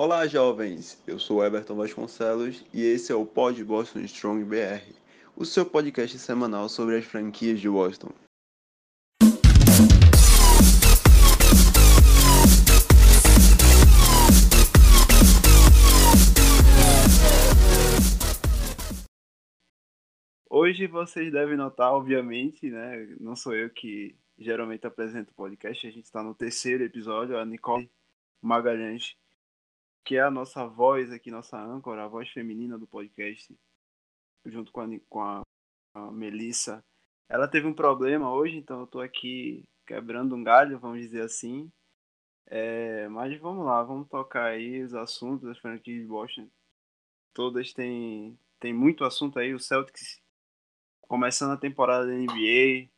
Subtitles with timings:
[0.00, 1.02] Olá, jovens!
[1.08, 4.94] Eu sou Everton Vasconcelos e esse é o Pod Boston Strong BR,
[5.34, 8.12] o seu podcast semanal sobre as franquias de Boston.
[20.48, 23.16] Hoje vocês devem notar, obviamente, né?
[23.18, 27.44] Não sou eu que geralmente apresento o podcast, a gente está no terceiro episódio, a
[27.44, 27.90] Nicole
[28.40, 29.16] Magalhães,
[30.08, 33.54] que é a nossa voz aqui, nossa âncora, a voz feminina do podcast,
[34.46, 35.42] junto com a, com a,
[35.92, 36.82] a Melissa.
[37.28, 41.70] Ela teve um problema hoje, então eu estou aqui quebrando um galho, vamos dizer assim.
[42.46, 46.48] É, mas vamos lá, vamos tocar aí os assuntos das franquias de Boston.
[47.34, 49.52] Todas têm, têm muito assunto aí.
[49.52, 50.22] O Celtics
[51.02, 52.88] começando a temporada da NBA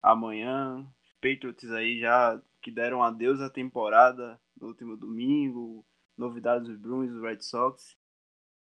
[0.00, 0.86] amanhã.
[1.02, 5.84] Os Patriots aí já que deram adeus à temporada no último domingo.
[6.20, 7.96] Novidades dos Bruins e dos Red Sox.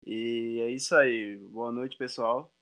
[0.05, 1.37] E é isso aí.
[1.37, 2.53] Boa noite, pessoal.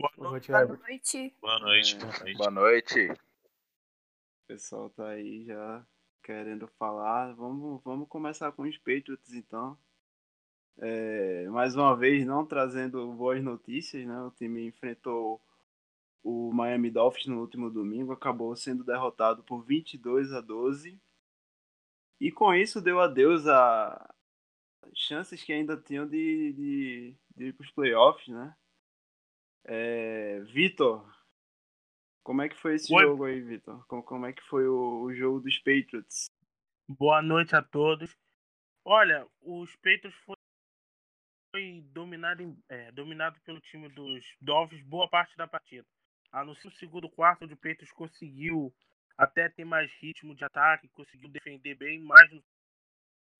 [0.00, 0.50] Boa noite.
[0.50, 1.34] Boa noite.
[1.40, 1.98] Boa noite.
[2.26, 3.12] É, Boa noite.
[3.12, 5.86] O pessoal tá aí já
[6.20, 7.32] querendo falar.
[7.34, 9.78] Vamos, vamos começar com os Patriots então.
[10.78, 14.20] É, mais uma vez, não trazendo boas notícias, né?
[14.20, 15.40] O time enfrentou
[16.24, 21.00] o Miami Dolphins no último domingo, acabou sendo derrotado por 22 a 12.
[22.20, 24.14] E com isso deu adeus a
[24.94, 28.56] chances que ainda tinham de, de, de ir para os playoffs, né?
[29.64, 31.04] É, Vitor,
[32.22, 33.02] como é que foi esse Oi.
[33.02, 33.86] jogo aí, Vitor?
[33.86, 36.26] Como, como é que foi o, o jogo dos Patriots?
[36.88, 38.14] Boa noite a todos.
[38.84, 40.36] Olha, os Patriots foi,
[41.54, 45.86] foi dominado, é, dominado pelo time dos Dolphins boa parte da partida.
[46.30, 48.74] A no segundo quarto, o Patriots conseguiu
[49.16, 52.42] até ter mais ritmo de ataque, conseguiu defender bem, mas no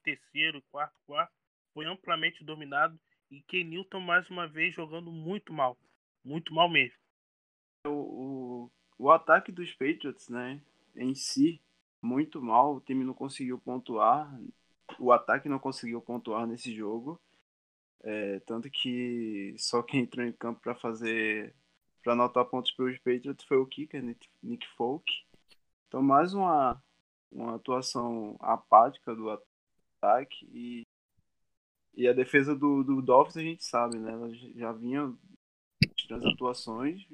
[0.02, 1.32] terceiro quarto quarto
[1.72, 2.98] foi amplamente dominado
[3.30, 5.76] e Kenilton mais uma vez jogando muito mal,
[6.24, 6.98] muito mal mesmo.
[7.86, 10.60] O, o, o ataque dos Patriots, né,
[10.94, 11.60] em si,
[12.04, 12.76] muito mal.
[12.76, 14.30] O time não conseguiu pontuar.
[14.98, 17.20] O ataque não conseguiu pontuar nesse jogo.
[18.02, 21.54] É, tanto que só quem entrou em campo para fazer
[22.02, 24.02] para anotar pontos pelos Patriots foi o kicker
[24.42, 25.10] Nick Folk.
[25.94, 26.82] Então mais uma
[27.30, 30.84] uma atuação apática do ataque e
[31.96, 34.10] e a defesa do, do Dolphins a gente sabe, né?
[34.10, 35.14] Ela já vinha
[36.08, 37.06] das atuações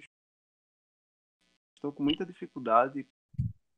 [1.74, 3.06] estão com muita dificuldade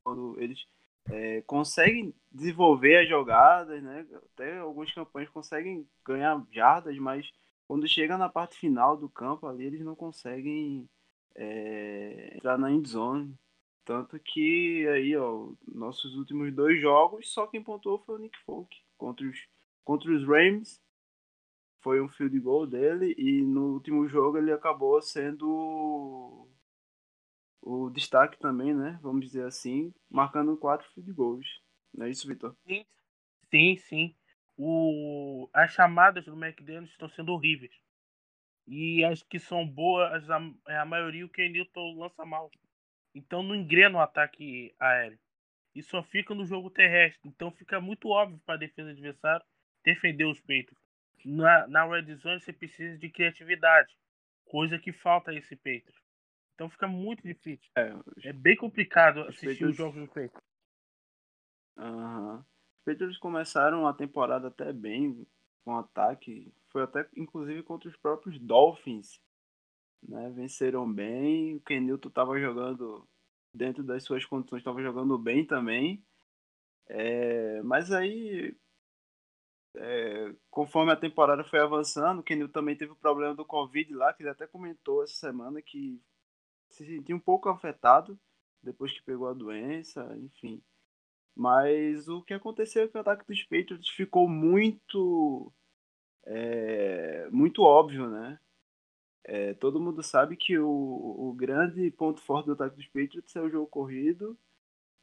[0.04, 0.64] quando eles
[1.06, 4.06] é, conseguem desenvolver as jogadas, né?
[4.32, 7.28] Até algumas campanhas conseguem ganhar jardas, mas
[7.66, 10.88] quando chega na parte final do campo ali eles não conseguem
[11.34, 13.36] é, entrar na end zone.
[13.84, 18.76] Tanto que aí, ó, nossos últimos dois jogos, só quem pontuou foi o Nick Folk
[18.97, 19.48] contra os,
[19.84, 20.81] contra os Rams.
[21.81, 26.48] Foi um field goal dele e no último jogo ele acabou sendo
[27.60, 29.00] o destaque também, né?
[29.03, 31.47] Vamos dizer assim, marcando quatro field goals.
[31.93, 32.56] Não é isso, Vitor?
[32.64, 32.84] Sim,
[33.50, 34.14] sim, sim.
[34.56, 35.49] O...
[35.53, 37.72] As chamadas do McDaniels estão sendo horríveis.
[38.66, 42.50] E as que são boas, a, é a maioria o Kenilton lança mal.
[43.14, 45.18] Então não engrena o ataque aéreo.
[45.74, 47.28] E só fica no jogo terrestre.
[47.28, 49.44] Então fica muito óbvio para a defesa adversária
[49.84, 50.76] defender os peitos.
[51.24, 53.96] Na, na red zone você precisa de criatividade.
[54.46, 55.92] Coisa que falta a esse peito.
[56.54, 57.70] Então fica muito difícil.
[57.76, 60.42] É, É bem complicado Os assistir Patriots- os jogos do peito.
[61.78, 62.38] Aham.
[62.78, 65.26] Os Patriots começaram a temporada até bem
[65.64, 66.52] com ataque.
[66.68, 69.20] Foi até inclusive contra os próprios Dolphins.
[70.02, 70.30] Né?
[70.30, 71.56] Venceram bem.
[71.56, 73.06] O Kenilton estava jogando
[73.54, 76.04] dentro das suas condições, estava jogando bem também.
[76.88, 78.56] É, mas aí,
[79.76, 84.12] é, conforme a temporada foi avançando, o Kenilton também teve o problema do Covid lá,
[84.12, 86.00] que ele até comentou essa semana que
[86.70, 88.19] se sentiu um pouco afetado
[88.62, 90.62] depois que pegou a doença, enfim.
[91.34, 95.52] Mas o que aconteceu é que o ataque dos Patriots ficou muito
[96.25, 98.38] é, muito óbvio, né?
[99.24, 103.40] É, todo mundo sabe que o, o grande ponto forte do ataque dos Patriots é
[103.40, 104.36] o jogo corrido.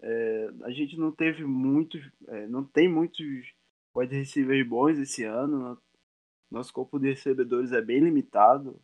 [0.01, 3.53] É, a gente não teve muitos, é, não tem muitos
[3.95, 5.77] wide receivers bons esse ano.
[6.51, 8.81] Nosso corpo de recebedores é bem limitado.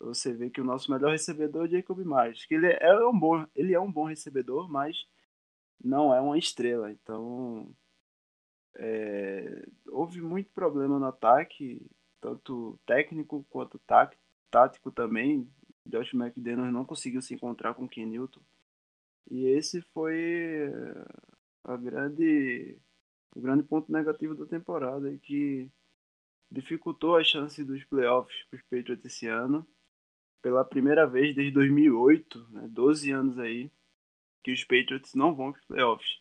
[0.00, 3.46] Você vê que o nosso melhor recebedor é Jacob Myers, que ele é um bom,
[3.54, 5.06] ele é um bom recebedor, mas
[5.82, 6.90] não é uma estrela.
[6.90, 7.74] Então,
[8.74, 11.80] é, houve muito problema no ataque,
[12.20, 14.22] tanto técnico quanto tático,
[14.56, 15.46] tático também.
[15.84, 18.40] Josh McDaniels não conseguiu se encontrar com Ken Newton.
[19.30, 20.72] E esse foi
[21.62, 22.78] a grande
[23.34, 25.70] o grande ponto negativo da temporada que
[26.50, 29.66] dificultou a chance dos playoffs para os Patriots esse ano.
[30.40, 33.70] Pela primeira vez desde 2008, né, 12 anos aí,
[34.42, 36.18] que os Patriots não vão para os playoffs.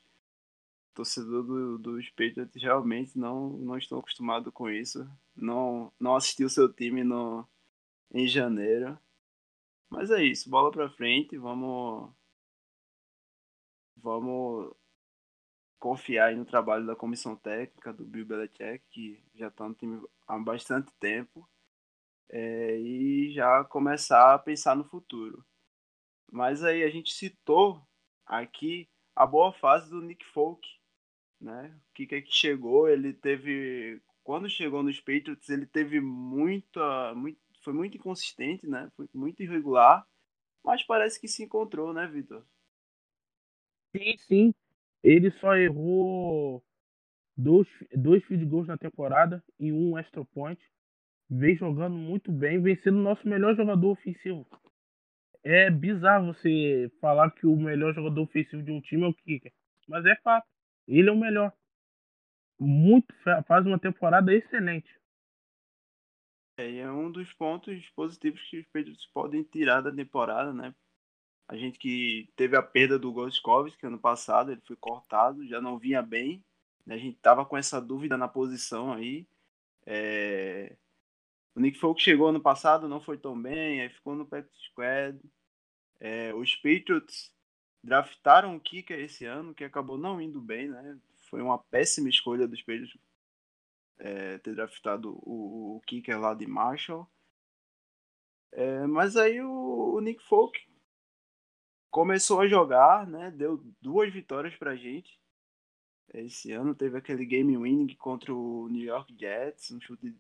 [0.91, 5.07] O torcedor do, dos Patriots realmente não, não estão acostumados com isso.
[5.33, 7.47] Não, não assistiu seu time no,
[8.11, 8.97] em janeiro.
[9.89, 12.11] Mas é isso, bola para frente, vamos
[13.97, 14.75] vamos
[15.79, 20.37] confiar no trabalho da comissão técnica do Bill Belichick, que já está no time há
[20.39, 21.47] bastante tempo,
[22.29, 25.45] é, e já começar a pensar no futuro.
[26.31, 27.81] Mas aí a gente citou
[28.25, 30.67] aqui a boa fase do Nick Folk,
[31.39, 31.79] né?
[31.89, 32.89] O que é que chegou?
[32.89, 38.89] Ele teve, quando chegou nos Patriots, ele teve muita, muito, foi muito inconsistente, né?
[38.95, 40.07] Foi muito irregular,
[40.63, 42.45] mas parece que se encontrou, né, Vitor?
[43.95, 44.53] Sim, sim.
[45.03, 46.63] Ele só errou
[47.35, 50.61] dois, dois field goals na temporada e um extra point.
[51.29, 54.45] Vem jogando muito bem, vem sendo o nosso melhor jogador ofensivo.
[55.43, 59.51] É bizarro você falar que o melhor jogador ofensivo de um time é o Kicker.
[59.87, 60.47] Mas é fato.
[60.87, 61.51] Ele é o melhor.
[62.59, 63.13] Muito
[63.47, 64.89] faz uma temporada excelente.
[66.57, 70.73] É, é um dos pontos positivos que os Patriots podem tirar da temporada, né?
[71.47, 75.77] A gente que teve a perda do Goskovski ano passado, ele foi cortado, já não
[75.77, 76.43] vinha bem.
[76.85, 76.95] Né?
[76.95, 79.27] A gente tava com essa dúvida na posição aí.
[79.85, 80.75] É...
[81.53, 85.19] O Nick Folk chegou ano passado, não foi tão bem, aí ficou no practice squad.
[85.99, 86.33] É...
[86.33, 87.31] Os Patriots
[87.83, 90.97] draftaram o Kicker esse ano, que acabou não indo bem, né?
[91.29, 92.97] Foi uma péssima escolha dos Patriots
[93.97, 97.09] é, ter draftado o, o Kicker lá de Marshall.
[98.51, 100.59] É, mas aí o, o Nick Folk
[101.91, 103.31] começou a jogar, né?
[103.31, 105.19] Deu duas vitórias pra gente.
[106.13, 110.17] Esse ano teve aquele game winning contra o New York Jets, um chute de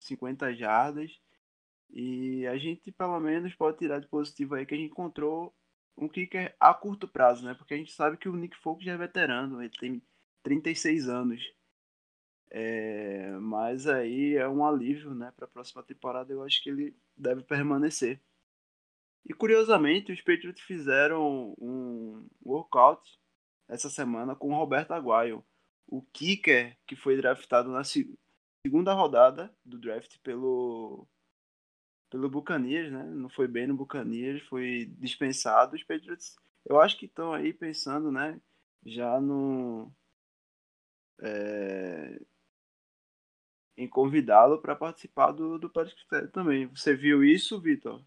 [0.00, 1.20] 50 jardas.
[1.90, 5.54] E a gente pelo menos pode tirar de positivo aí que a gente encontrou
[5.96, 7.54] um kicker a curto prazo, né?
[7.54, 10.02] Porque a gente sabe que o Nick Folk já é veterano, ele tem
[10.42, 11.42] 36 anos.
[12.54, 15.32] É, mas aí é um alívio, né?
[15.34, 18.20] Para a próxima temporada eu acho que ele deve permanecer.
[19.24, 23.18] E curiosamente, os Patriots fizeram um workout
[23.66, 25.42] essa semana com o Roberto Aguayo,
[25.86, 31.08] o kicker que foi draftado na segunda rodada do draft pelo
[32.10, 33.02] pelo Buccaneers, né?
[33.04, 35.74] Não foi bem no Buccaneers, foi dispensado.
[35.74, 38.38] Os Patriots, eu acho que estão aí pensando, né?
[38.84, 39.90] Já no
[41.22, 42.20] é,
[43.76, 46.66] em convidá-lo para participar do, do podcast também.
[46.66, 48.02] Você viu isso, Vitor?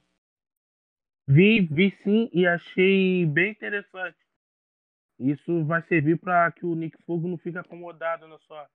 [1.28, 4.18] Vi, vi sim e achei bem interessante.
[5.18, 8.70] Isso vai servir para que o Nick Fogo não fique acomodado na sua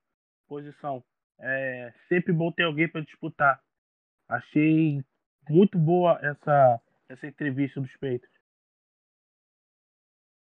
[0.47, 1.03] posição.
[1.39, 3.63] É sempre bom ter alguém para disputar.
[4.27, 5.03] Achei
[5.49, 8.29] muito boa essa, essa entrevista dos peitos.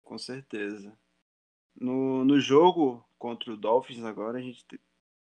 [0.04, 0.98] Com certeza.
[1.80, 4.66] No, no jogo contra o Dolphins agora, a gente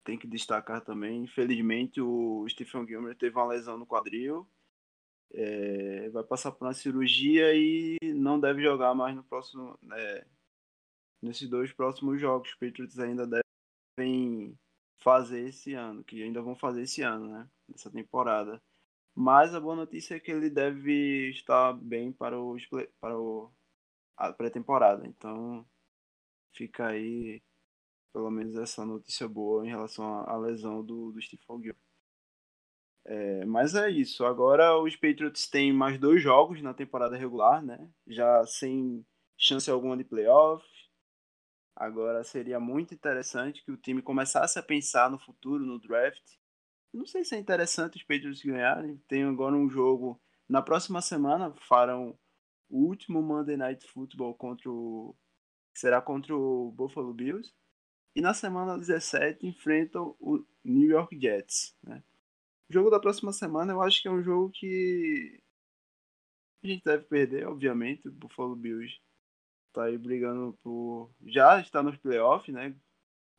[0.08, 4.48] tem que destacar também, infelizmente, o Stephen Gilmer teve uma lesão no quadril
[5.32, 10.26] é, vai passar por uma cirurgia e não deve jogar mais no próximo, é,
[11.22, 12.50] nesses dois próximos jogos.
[12.50, 13.26] Os Patriots ainda
[13.98, 14.58] devem
[14.98, 17.48] fazer esse ano, que ainda vão fazer esse ano, né?
[17.68, 18.62] Nessa temporada.
[19.14, 22.56] Mas a boa notícia é que ele deve estar bem para o
[23.00, 23.52] para o
[24.16, 25.06] a pré-temporada.
[25.06, 25.66] Então
[26.54, 27.42] fica aí
[28.12, 31.76] pelo menos essa notícia boa em relação à lesão do, do Steve Fogel.
[33.04, 34.24] É, mas é isso.
[34.24, 37.88] Agora os Patriots têm mais dois jogos na temporada regular, né?
[38.06, 39.04] Já sem
[39.36, 40.62] chance alguma de playoff.
[41.74, 46.22] Agora seria muito interessante que o time começasse a pensar no futuro, no draft.
[46.92, 48.98] Não sei se é interessante os Patriots ganharem.
[49.08, 51.54] Tem agora um jogo na próxima semana.
[51.68, 52.18] Farão
[52.68, 55.16] o último Monday Night Football contra o.
[55.74, 57.54] Será contra o Buffalo Bills.
[58.18, 61.72] E na semana 17 enfrentam o New York Jets.
[61.80, 62.02] Né?
[62.68, 65.40] O jogo da próxima semana eu acho que é um jogo que
[66.60, 68.08] a gente deve perder, obviamente.
[68.08, 68.98] O Buffalo Bills
[69.72, 71.12] tá aí brigando por.
[71.26, 72.74] Já está nos playoffs, né?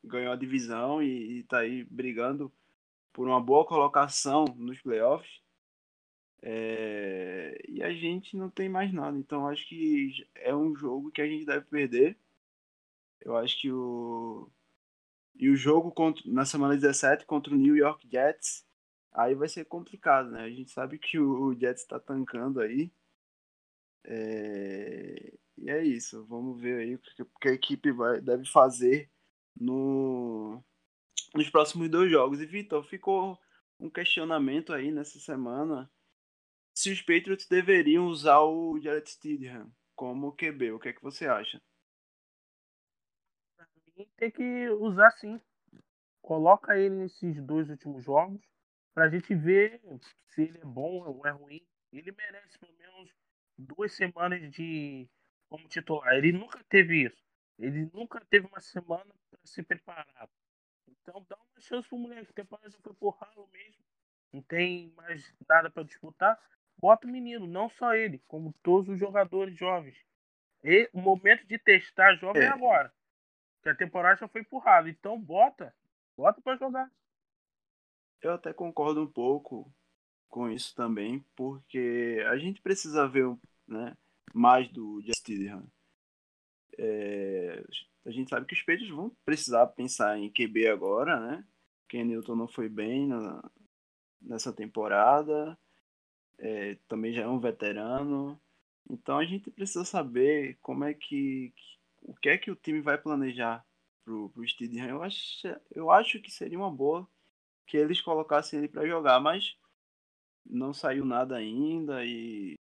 [0.01, 2.49] Ganhou a divisão e, e tá aí brigando
[3.11, 5.41] por uma boa colocação nos playoffs.
[6.41, 7.61] É...
[7.67, 9.17] E a gente não tem mais nada.
[9.17, 12.17] Então acho que é um jogo que a gente deve perder.
[13.19, 14.49] Eu acho que o.
[15.39, 16.21] E o jogo contra...
[16.29, 18.67] na semana 17 contra o New York Jets
[19.11, 20.43] aí vai ser complicado, né?
[20.43, 22.91] A gente sabe que o Jets está tancando aí.
[24.03, 25.33] É...
[25.57, 26.25] E é isso.
[26.25, 26.99] Vamos ver aí o
[27.39, 29.09] que a equipe vai, deve fazer
[29.59, 30.63] no,
[31.35, 32.41] nos próximos dois jogos.
[32.41, 33.37] E, Vitor, ficou
[33.79, 35.89] um questionamento aí nessa semana
[36.73, 40.71] se os Patriots deveriam usar o Jared Stidham como QB.
[40.71, 41.61] O que é que você acha?
[44.17, 45.39] Tem que usar sim.
[46.21, 48.41] Coloca ele nesses dois últimos jogos
[48.93, 49.81] pra gente ver
[50.27, 51.65] se ele é bom ou é ruim.
[51.91, 53.09] Ele merece pelo menos
[53.57, 55.09] duas semanas de
[55.49, 56.13] como titular.
[56.13, 57.23] Ele nunca teve isso.
[57.57, 60.29] Ele nunca teve uma semana para se preparar.
[60.87, 62.31] Então dá uma chance pro moleque.
[62.31, 63.83] A temporada já foi por ralo mesmo.
[64.31, 66.39] Não tem mais nada para disputar.
[66.77, 69.97] Bota o menino, não só ele, como todos os jogadores jovens.
[70.63, 72.93] E o momento de testar jovem é, é agora.
[73.71, 74.87] A temporada já foi ralo.
[74.87, 75.73] Então bota.
[76.17, 76.91] Bota para jogar.
[78.21, 79.71] Eu até concordo um pouco
[80.27, 83.25] com isso também, porque a gente precisa ver
[83.67, 83.95] né,
[84.33, 85.63] mais do Justin
[86.77, 87.63] é,
[88.05, 91.45] a gente sabe que os Patriots vão precisar pensar em QB agora, né?
[91.89, 93.43] Ken Newton não foi bem na,
[94.21, 95.57] nessa temporada,
[96.37, 98.39] é, também já é um veterano.
[98.89, 101.53] Então a gente precisa saber como é que,
[102.01, 103.65] o que é que o time vai planejar
[104.03, 104.87] pro, pro Steedham.
[104.87, 107.07] Eu acho, eu acho que seria uma boa
[107.67, 109.55] que eles colocassem ele para jogar, mas
[110.45, 112.55] não saiu nada ainda e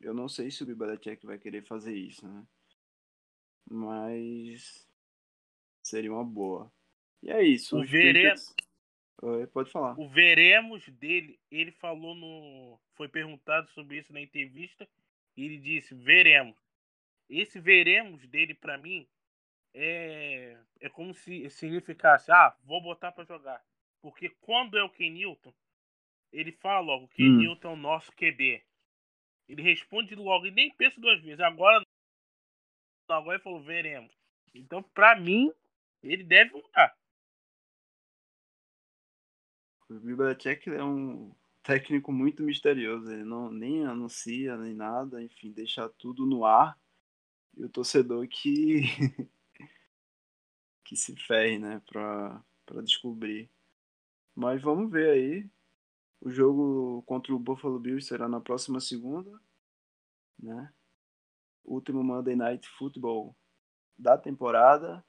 [0.00, 2.44] eu não sei se o Bibelechek vai querer fazer isso, né?
[3.70, 4.86] Mas
[5.82, 6.70] seria uma boa.
[7.22, 7.78] E é isso.
[7.78, 8.54] O veremos.
[9.52, 9.98] Pode falar.
[9.98, 12.78] O veremos dele, ele falou no.
[12.94, 14.86] Foi perguntado sobre isso na entrevista.
[15.36, 16.58] E ele disse: veremos.
[17.28, 19.06] Esse veremos dele, para mim,
[19.72, 23.64] é, é como se significasse: ah, vou botar para jogar.
[24.00, 25.52] Porque quando é o Ken Newton,
[26.32, 27.38] ele fala logo: Ken hum.
[27.38, 28.62] Newton é o nosso QB.
[29.48, 31.40] Ele responde logo e nem pensa duas vezes.
[31.40, 31.84] Agora,
[33.08, 34.14] agora ele falou: veremos.
[34.54, 35.52] Então, para mim,
[36.02, 36.96] ele deve mudar.
[39.88, 43.10] O Bibelchek é um técnico muito misterioso.
[43.10, 46.78] Ele não nem anuncia nem nada, enfim, deixa tudo no ar.
[47.56, 48.82] E o torcedor que
[50.84, 53.50] que se ferre, né, para para descobrir.
[54.34, 55.50] Mas vamos ver aí.
[56.20, 59.38] O jogo contra o Buffalo Bills será na próxima segunda,
[60.38, 60.72] né?
[61.62, 63.36] Último Monday Night Football
[63.98, 65.04] da temporada.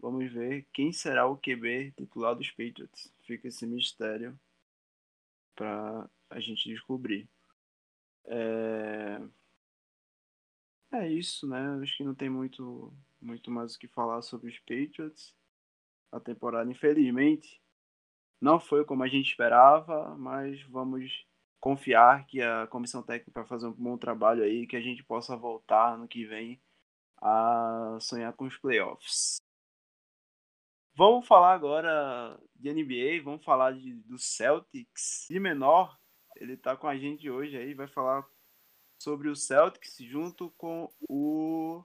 [0.00, 3.12] Vamos ver quem será o QB titular dos Patriots.
[3.22, 4.38] Fica esse mistério
[5.54, 7.28] para a gente descobrir.
[8.24, 9.20] É...
[10.92, 11.80] é isso, né?
[11.82, 15.34] Acho que não tem muito, muito mais o que falar sobre os Patriots.
[16.10, 17.60] A temporada, infelizmente,
[18.40, 21.26] não foi como a gente esperava, mas vamos
[21.60, 25.36] confiar que a comissão técnica vai fazer um bom trabalho aí, que a gente possa
[25.36, 26.60] voltar no que vem
[27.20, 29.38] a sonhar com os playoffs.
[30.94, 35.26] Vamos falar agora de NBA, vamos falar de, do Celtics.
[35.28, 35.96] De menor,
[36.36, 38.26] ele está com a gente hoje aí, vai falar
[38.98, 41.84] sobre o Celtics junto com o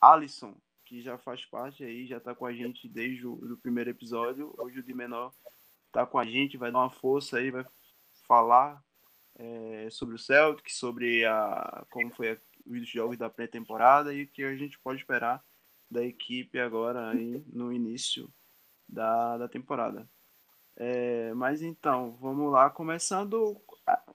[0.00, 3.90] Alisson, que já faz parte aí, já está com a gente desde o do primeiro
[3.90, 4.54] episódio.
[4.58, 5.32] Hoje o de menor
[5.86, 7.64] está com a gente, vai dar uma força aí, vai
[8.26, 8.82] falar
[9.36, 14.28] é, sobre o Celtics, sobre a, como foi a, os jogos da pré-temporada e o
[14.28, 15.44] que a gente pode esperar
[15.90, 18.32] da equipe agora aí no início
[18.88, 20.08] da, da temporada.
[20.76, 23.60] É, mas então, vamos lá, começando.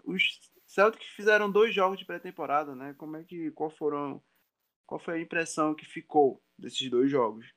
[0.04, 2.94] Os Celtics fizeram dois jogos de pré-temporada, né?
[2.94, 3.50] Como é que.
[3.52, 4.24] Qual foram.
[4.86, 7.52] Qual foi a impressão que ficou desses dois jogos?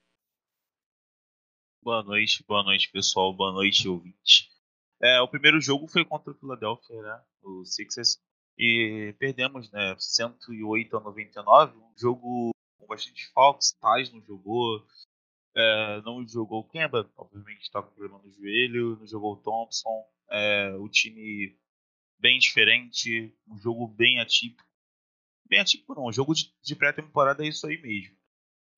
[1.83, 3.35] Boa noite, boa noite, pessoal.
[3.35, 4.49] Boa noite, ouvinte.
[5.03, 7.23] É, o primeiro jogo foi contra o Philadelphia, né?
[7.43, 8.19] O Sixers.
[8.57, 9.95] E perdemos, né?
[9.99, 11.77] 108 a 99.
[11.77, 13.73] Um jogo com bastante faltas.
[13.73, 14.87] Tais não jogou.
[15.55, 20.03] É, não jogou o Kemba, obviamente está com problema no joelho, não jogou o Thompson.
[20.31, 21.55] É, o time
[22.23, 24.65] bem diferente, um jogo bem atípico.
[25.45, 28.17] Bem atípico não, um jogo de, de pré-temporada é isso aí mesmo.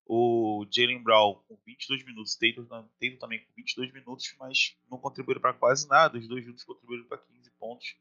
[0.06, 5.40] O Jalen Brown com 22 minutos, Tatum, Tatum também com 22 minutos, mas não contribuíram
[5.40, 6.18] para quase nada.
[6.18, 7.96] Os dois juntos contribuíram para 15 pontos.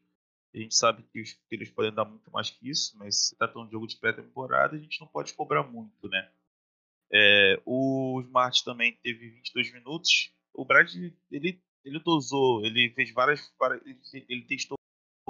[0.54, 3.54] A gente sabe que, os, eles podem dar muito mais que isso, mas se trata
[3.54, 6.30] de um jogo de pré-temporada, a gente não pode cobrar muito, né?
[7.12, 10.32] É, o Smart também teve 22 minutos.
[10.52, 10.94] O Brad
[11.30, 13.52] ele, ele dosou, ele fez várias,
[14.28, 14.78] ele testou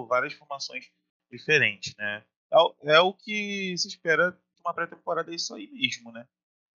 [0.02, 0.90] várias formações
[1.30, 2.24] diferentes, né?
[2.52, 6.26] É, é o que se espera de uma pré-temporada, é isso aí mesmo, né?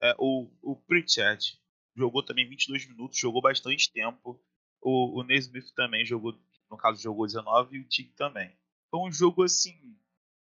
[0.02, 1.60] É, o, o Pritchard
[1.96, 4.42] jogou também 22 minutos, jogou bastante tempo.
[4.82, 8.58] O, o Nesmith também jogou, no caso, jogou 19 e o Tig também.
[8.90, 9.98] Foi um jogo assim.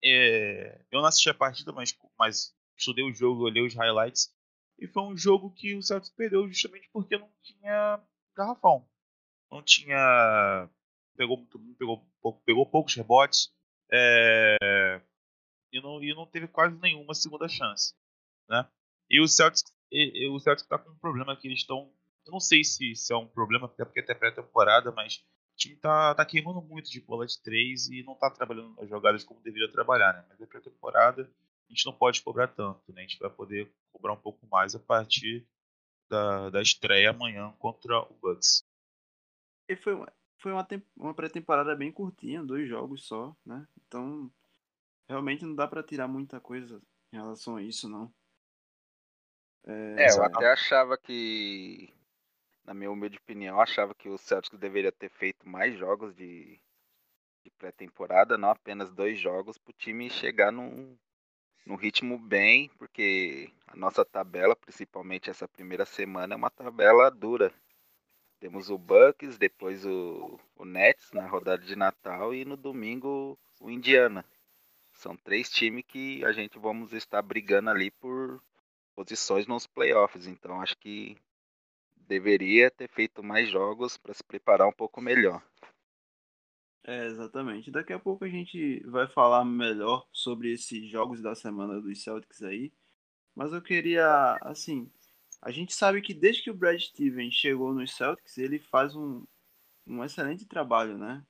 [0.04, 4.32] É, eu não assisti a partida, mas, mas estudei o jogo, olhei os highlights
[4.78, 8.00] E foi um jogo que o Celtics perdeu justamente porque não tinha
[8.36, 8.86] garrafão.
[9.50, 10.68] Não tinha.
[11.16, 11.46] Pegou,
[11.78, 12.06] pegou,
[12.44, 13.52] pegou poucos rebotes.
[13.90, 15.00] É,
[15.72, 17.94] e, não, e não teve quase nenhuma segunda chance.
[18.48, 18.66] Né?
[19.10, 19.72] E o Celtics,
[20.30, 21.92] o Celtics tá com um problema que eles estão.
[22.24, 25.18] Eu não sei se, se é um problema, até porque é pré-temporada, mas
[25.52, 28.88] o time tá, tá queimando muito de bola de três e não tá trabalhando as
[28.88, 30.24] jogadas como deveria trabalhar, né?
[30.28, 31.30] Mas é pré-temporada,
[31.68, 33.00] a gente não pode cobrar tanto, né?
[33.00, 35.46] A gente vai poder cobrar um pouco mais a partir
[36.08, 38.64] da, da estreia amanhã contra o Bucks.
[39.68, 40.66] E foi uma, foi uma,
[40.96, 43.66] uma pré-temporada bem curtinha, dois jogos só, né?
[43.86, 44.30] Então,
[45.08, 46.80] realmente não dá para tirar muita coisa
[47.12, 48.12] em relação a isso, não.
[49.64, 51.92] É, é eu até achava que
[52.66, 56.60] na minha humilde opinião, achava que o Celtics deveria ter feito mais jogos de,
[57.44, 60.98] de pré-temporada, não apenas dois jogos, para o time chegar num,
[61.64, 67.52] num ritmo bem, porque a nossa tabela, principalmente essa primeira semana, é uma tabela dura.
[68.38, 73.70] Temos o Bucks, depois o, o Nets na rodada de Natal e no domingo o
[73.70, 74.24] Indiana.
[74.92, 78.42] São três times que a gente vamos estar brigando ali por
[78.94, 80.26] posições nos playoffs.
[80.26, 81.16] Então acho que
[81.96, 85.42] deveria ter feito mais jogos para se preparar um pouco melhor.
[86.84, 87.70] É, exatamente.
[87.70, 92.42] Daqui a pouco a gente vai falar melhor sobre esses jogos da semana dos Celtics
[92.42, 92.72] aí.
[93.34, 94.90] Mas eu queria, assim,
[95.42, 99.24] a gente sabe que desde que o Brad Stevens chegou nos Celtics, ele faz um,
[99.86, 101.24] um excelente trabalho, né?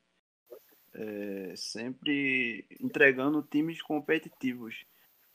[0.94, 4.84] É, sempre entregando times competitivos.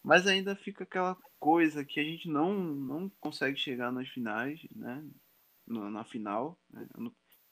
[0.04, 5.04] Mas ainda fica aquela coisa que a gente não, não consegue chegar nas finais, né?
[5.72, 6.58] no, na final.
[6.70, 6.88] Né?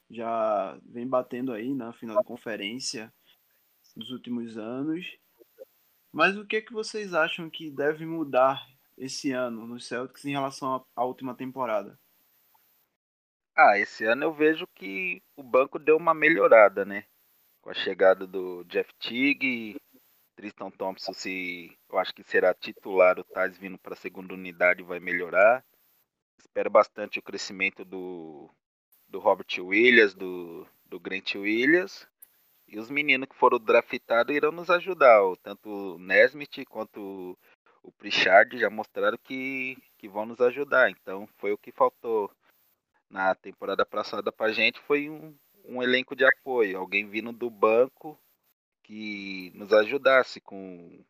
[0.09, 3.13] Já vem batendo aí na final da conferência
[3.95, 5.05] nos últimos anos.
[6.11, 8.67] Mas o que, é que vocês acham que deve mudar
[8.99, 11.97] esse ano no Celtics em relação à última temporada?
[13.55, 17.05] Ah, esse ano eu vejo que o banco deu uma melhorada, né?
[17.62, 19.77] Com a chegada do Jeff Teague,
[20.35, 24.83] Tristan Thompson, se eu acho que será titular, o Tais vindo para a segunda unidade
[24.83, 25.63] vai melhorar.
[26.38, 28.49] Espero bastante o crescimento do,
[29.07, 32.07] do Robert Williams, do, do Grant Williams.
[32.65, 35.19] E os meninos que foram draftados irão nos ajudar.
[35.43, 37.38] Tanto o Nesmith quanto
[37.89, 40.89] o Prichard já mostraram que, que vão nos ajudar.
[40.89, 42.32] Então foi o que faltou
[43.10, 44.80] na temporada passada pra gente.
[44.82, 46.78] Foi um, um elenco de apoio.
[46.78, 48.17] Alguém vindo do banco
[48.84, 51.04] que nos ajudasse com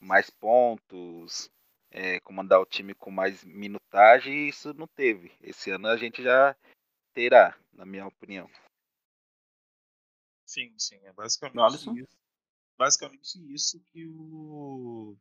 [0.00, 1.50] mais pontos,
[1.90, 5.32] é, comandar o time com mais minutagem e isso não teve.
[5.40, 6.56] Esse ano a gente já
[7.12, 8.50] terá, na minha opinião.
[10.44, 12.18] Sim, sim, é basicamente isso.
[12.76, 15.16] Basicamente isso que o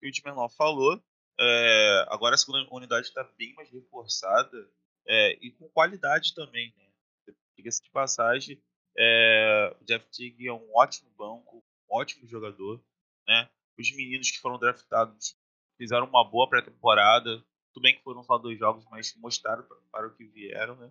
[0.00, 1.02] que o Dimenor falou.
[1.38, 4.70] É, agora a segunda unidade está bem mais reforçada
[5.06, 7.34] é, e com qualidade também, né?
[7.56, 8.62] Diga-se de passagem,
[8.96, 12.82] é, o Jeff Tigg é um ótimo banco, um ótimo jogador,
[13.26, 13.48] né?
[13.78, 15.36] Os meninos que foram draftados
[15.78, 17.42] fizeram uma boa pré-temporada.
[17.72, 20.90] Tudo bem que foram só dois jogos, mas mostraram para o que vieram, né?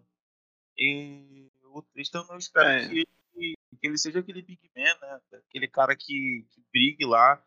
[0.77, 2.87] E o Tristan eu espero é.
[2.89, 5.21] que, que, ele seja aquele big man, né?
[5.33, 7.43] Aquele cara que, que brigue lá.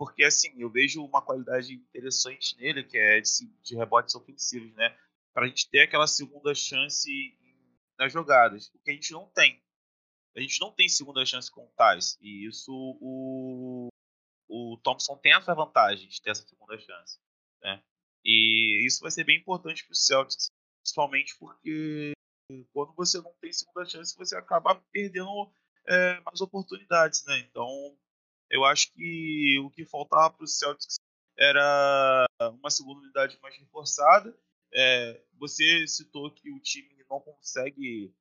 [0.00, 4.98] Porque assim, eu vejo uma qualidade interessante nele, que é de, de rebotes ofensivos, né?
[5.30, 7.10] Para a gente ter aquela segunda chance
[7.98, 8.68] nas jogadas.
[8.68, 9.62] O que a gente não tem.
[10.34, 12.16] A gente não tem segunda chance com o Thais.
[12.22, 13.88] E isso o,
[14.48, 17.20] o Thompson tem essa vantagem de ter essa segunda chance.
[17.62, 17.82] Né?
[18.24, 20.50] E isso vai ser bem importante para o Celtics,
[20.82, 22.12] principalmente porque
[22.72, 25.52] quando você não tem segunda chance, você acaba perdendo
[25.86, 27.22] é, mais oportunidades.
[27.26, 27.40] Né?
[27.40, 27.68] Então,
[28.50, 30.96] eu acho que o que faltava para o Celtics
[31.38, 32.26] era
[32.58, 34.36] uma segunda unidade mais reforçada.
[34.72, 38.14] É, você citou que o time não consegue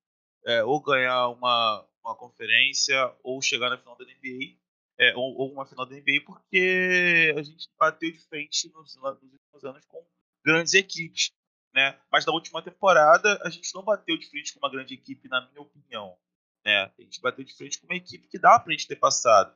[0.46, 4.58] é, ou ganhar uma, uma conferência ou chegar na final da NBA
[5.00, 9.34] é, ou, ou, uma final da NBA, porque a gente bateu de frente nos, nos
[9.34, 10.06] últimos anos com
[10.44, 11.32] grandes equipes.
[11.74, 11.98] Né?
[12.12, 15.48] Mas na última temporada a gente não bateu de frente com uma grande equipe, na
[15.48, 16.18] minha opinião.
[16.66, 16.92] Né?
[16.98, 19.56] A gente bateu de frente com uma equipe que dá pra gente ter passado.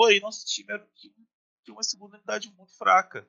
[0.00, 1.28] Porém, nosso time era um time
[1.62, 3.28] de uma segunda unidade muito fraca.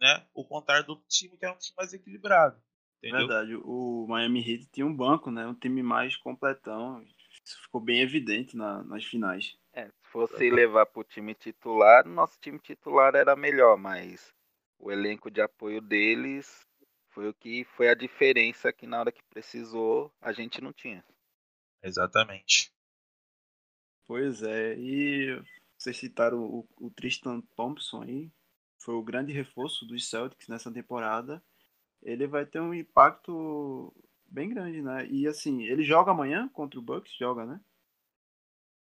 [0.00, 0.24] Né?
[0.32, 2.62] O contrário do time que era um time mais equilibrado.
[2.98, 3.26] Entendeu?
[3.26, 5.44] Verdade, o Miami Heat tinha um banco, né?
[5.48, 7.02] Um time mais completão.
[7.44, 9.58] Isso ficou bem evidente na, nas finais.
[9.72, 14.32] É, se fosse levar pro time titular, nosso time titular era melhor, mas
[14.78, 16.64] o elenco de apoio deles
[17.08, 21.04] foi o que foi a diferença que na hora que precisou a gente não tinha.
[21.82, 22.72] Exatamente.
[24.06, 25.42] Pois é, e
[25.82, 28.30] vocês citaram o, o Tristan Thompson aí,
[28.78, 31.42] foi o grande reforço dos Celtics nessa temporada.
[32.02, 33.92] ele vai ter um impacto
[34.26, 35.06] bem grande, né?
[35.06, 37.12] E assim, ele joga amanhã contra o Bucks?
[37.16, 37.60] Joga, né?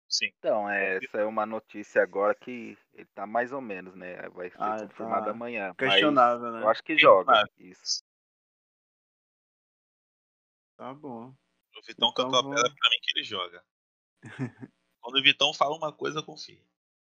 [0.08, 0.32] Sim.
[0.38, 4.30] Então, é, essa é uma notícia agora que ele tá mais ou menos, né?
[4.30, 5.68] Vai ser Ah, confirmado tá amanhã.
[5.70, 6.62] mas Questionável, né?
[6.62, 7.34] Eu acho que joga.
[7.34, 7.72] Questionável.
[7.72, 8.04] Isso.
[10.78, 11.34] Tá bom.
[11.78, 13.64] O Vitão Então cantou a pedra pra mim que ele joga.
[15.02, 16.62] Quando o Vitão fala uma coisa, confia.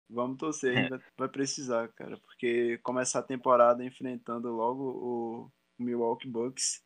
[0.08, 6.84] Vamos torcer, vai, vai precisar, cara, porque começar a temporada enfrentando logo o Milwaukee Bucks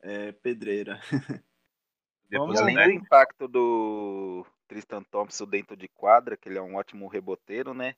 [0.00, 1.00] é pedreira.
[2.28, 6.62] Depois Vamos além né, do impacto do Tristan Thompson dentro de quadra, que ele é
[6.62, 7.94] um ótimo reboteiro, né?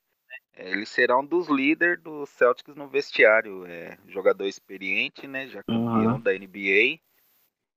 [0.55, 3.65] É, Ele será um dos líderes do Celtics no vestiário.
[3.67, 5.49] É jogador experiente, né?
[5.49, 6.21] Já campeão Aham.
[6.21, 6.99] da NBA.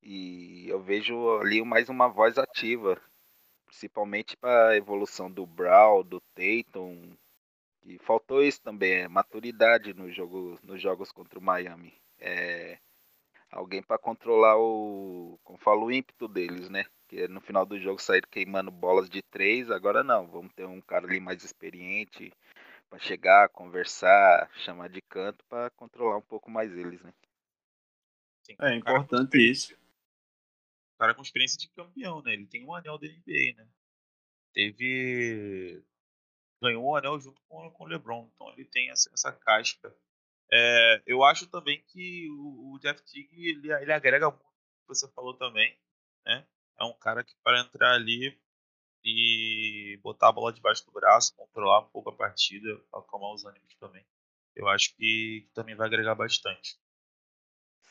[0.03, 2.99] E eu vejo ali mais uma voz ativa,
[3.71, 7.15] principalmente para a evolução do Brown, do Tatum.
[7.83, 11.93] E faltou isso também, é maturidade no jogo, nos jogos contra o Miami.
[12.19, 12.77] É,
[13.49, 16.85] alguém para controlar o, como falo, o ímpeto deles, né?
[17.07, 20.81] Que no final do jogo saíram queimando bolas de três, agora não, vamos ter um
[20.81, 22.31] cara ali mais experiente
[22.89, 27.13] para chegar, conversar, chamar de canto para controlar um pouco mais eles, né?
[28.59, 29.80] É importante isso.
[31.01, 32.33] Cara com experiência de campeão, né?
[32.33, 33.67] Ele tem um anel da NBA, né?
[34.53, 35.83] Teve.
[36.61, 38.29] Ganhou um anel junto com, com o LeBron.
[38.35, 39.91] Então ele tem essa, essa casca.
[40.51, 45.11] É, eu acho também que o, o Jeff Teague ele, ele agrega muito, que você
[45.13, 45.75] falou também,
[46.23, 46.45] né?
[46.79, 48.39] É um cara que para entrar ali
[49.03, 53.73] e botar a bola debaixo do braço, controlar um pouco a partida, acalmar os ânimos
[53.79, 54.05] também.
[54.55, 56.79] Eu acho que, que também vai agregar bastante.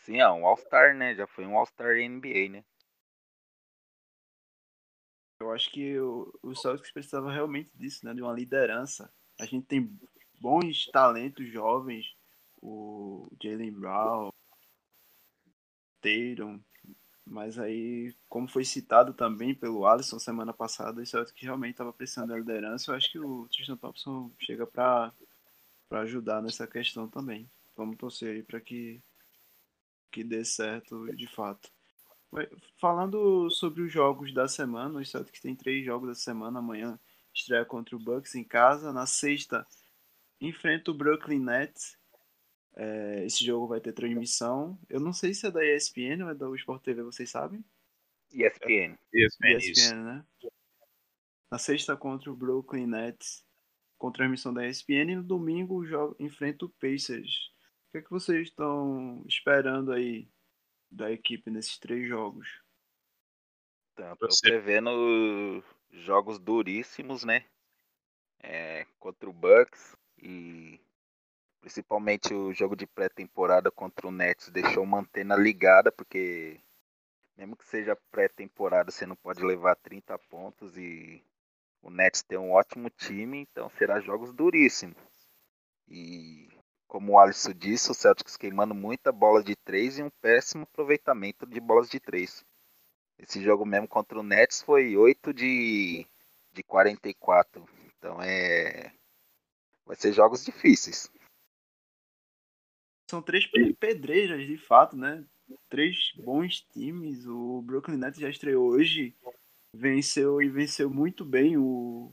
[0.04, 1.12] Sim, é um All-Star, né?
[1.16, 2.64] Já foi um All-Star NBA, né?
[5.40, 8.12] Eu acho que o, o Celtics precisava realmente disso, né?
[8.12, 9.10] De uma liderança.
[9.40, 9.98] A gente tem
[10.38, 12.14] bons talentos jovens,
[12.60, 14.30] o Jalen Brown,
[16.02, 16.60] Tatum,
[17.30, 22.30] mas aí, como foi citado também pelo Alisson semana passada, o Celtics realmente estava precisando
[22.30, 22.90] da liderança.
[22.90, 25.14] Eu acho que o Tristan Thompson chega para
[25.92, 27.48] ajudar nessa questão também.
[27.76, 29.00] Vamos torcer aí para que,
[30.10, 31.70] que dê certo de fato.
[32.78, 36.60] Falando sobre os jogos da semana, os Celtics tem três jogos da semana.
[36.60, 36.98] Amanhã
[37.34, 38.92] estreia contra o Bucks em casa.
[38.92, 39.66] Na sexta,
[40.40, 41.98] enfrenta o Brooklyn Nets.
[42.76, 44.78] É, esse jogo vai ter transmissão.
[44.88, 47.64] Eu não sei se é da ESPN ou é da Sport TV, vocês sabem?
[48.32, 48.96] ESPN.
[49.12, 49.36] Isso.
[49.44, 50.24] ESPN, né?
[51.50, 53.44] Na sexta contra o Brooklyn Nets,
[53.98, 55.10] com transmissão da ESPN.
[55.10, 57.50] E no domingo o jogo enfrenta o Pacers.
[57.88, 60.28] O que, é que vocês estão esperando aí
[60.90, 62.48] da equipe nesses três jogos?
[63.92, 67.44] Então, tô Você- prevendo jogos duríssimos, né?
[68.42, 70.80] É, contra o Bucks e
[71.60, 76.60] principalmente o jogo de pré-temporada contra o Nets deixou manter na ligada, porque
[77.36, 81.22] mesmo que seja pré-temporada, você não pode levar 30 pontos e
[81.82, 84.96] o Nets tem um ótimo time, então será jogos duríssimos.
[85.88, 86.49] E
[86.90, 91.46] como o Alisson disse, o Celtics queimando muita bola de três e um péssimo aproveitamento
[91.46, 92.44] de bolas de três.
[93.16, 96.04] Esse jogo mesmo contra o Nets foi 8 de,
[96.52, 97.64] de 44.
[97.86, 98.92] Então é.
[99.86, 101.08] Vai ser jogos difíceis.
[103.08, 105.24] São três pe- pedreiras, de fato, né?
[105.68, 107.24] Três bons times.
[107.24, 109.14] O Brooklyn Nets já estreou hoje,
[109.72, 112.12] venceu e venceu muito bem o,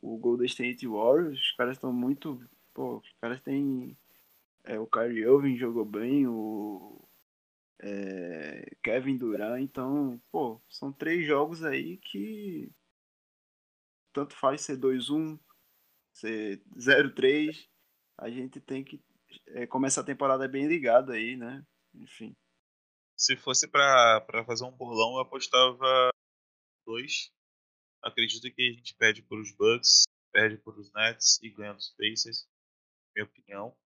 [0.00, 1.40] o Golden State Warriors.
[1.40, 2.40] Os caras estão muito.
[2.78, 3.98] Pô, os caras têm.
[4.62, 7.04] É, o Kyrie Irving jogou bem, o
[7.80, 9.60] é, Kevin Durant.
[9.60, 12.70] Então, pô, são três jogos aí que.
[14.12, 15.40] Tanto faz ser 2-1,
[16.12, 17.68] ser 0-3.
[18.16, 19.02] A gente tem que
[19.48, 21.66] é, começar a temporada bem ligado aí, né?
[21.92, 22.36] Enfim.
[23.16, 26.10] Se fosse pra fazer um bolão, eu apostava
[26.86, 27.32] dois.
[28.04, 31.92] Acredito que a gente perde por os Bucks, perde por os Nets e ganha dos
[31.98, 32.46] Pacers,
[33.18, 33.76] minha opinião.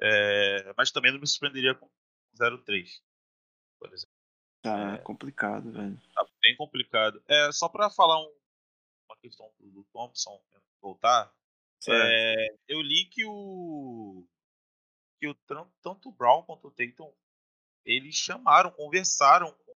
[0.00, 1.88] É, mas também não me surpreenderia com
[2.34, 3.02] 0-3,
[3.78, 4.14] por exemplo.
[4.62, 4.98] Tá É.
[4.98, 5.98] complicado, velho.
[6.14, 7.22] Tá bem complicado.
[7.28, 8.36] É, só pra falar um-
[9.08, 10.42] uma questão do, Thompson
[10.82, 11.32] voltar,
[11.88, 14.26] é, eu li que o
[15.18, 15.34] que o
[15.82, 17.10] tanto o Brown quanto o Tatum
[17.86, 19.74] eles chamaram, conversaram com,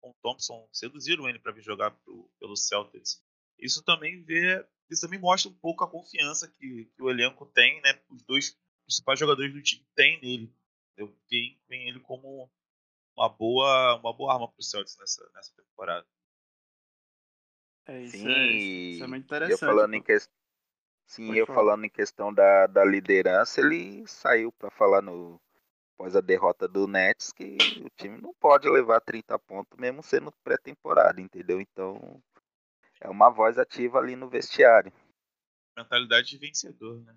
[0.00, 3.22] com o Thompson, seduziram ele para vir jogar pro, pelo Celtics.
[3.60, 7.80] Isso também vê, isso também mostra um pouco a confiança que, que o elenco tem,
[7.82, 8.00] né?
[8.10, 10.54] Os dois principais jogadores do time têm nele.
[10.96, 12.50] Eu veem ele como
[13.16, 16.06] uma boa, uma boa arma para o Celtics nessa, nessa temporada.
[17.86, 19.60] É isso, Sim, é, isso é muito eu interessante.
[19.60, 20.34] falando em questão.
[21.06, 21.58] Sim, Pode eu falar.
[21.58, 25.40] falando em questão da, da liderança, ele saiu para falar no
[26.00, 30.32] após a derrota do Nets que o time não pode levar 30 pontos mesmo sendo
[30.42, 31.60] pré-temporada, entendeu?
[31.60, 32.22] Então
[33.00, 34.92] é uma voz ativa ali no vestiário.
[35.76, 37.16] Mentalidade de vencedor, né?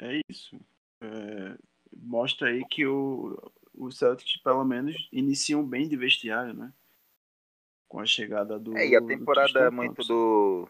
[0.00, 0.58] É isso.
[1.02, 1.58] É,
[1.92, 3.36] mostra aí que o,
[3.74, 6.72] o Celtics, pelo menos, iniciam bem de vestiário, né?
[7.88, 8.76] Com a chegada do.
[8.76, 10.68] É, e a temporada muito do.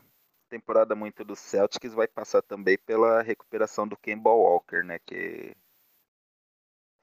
[0.48, 4.98] Temporada muito do Celtics vai passar também pela recuperação do Kemba Walker, né?
[5.00, 5.54] Que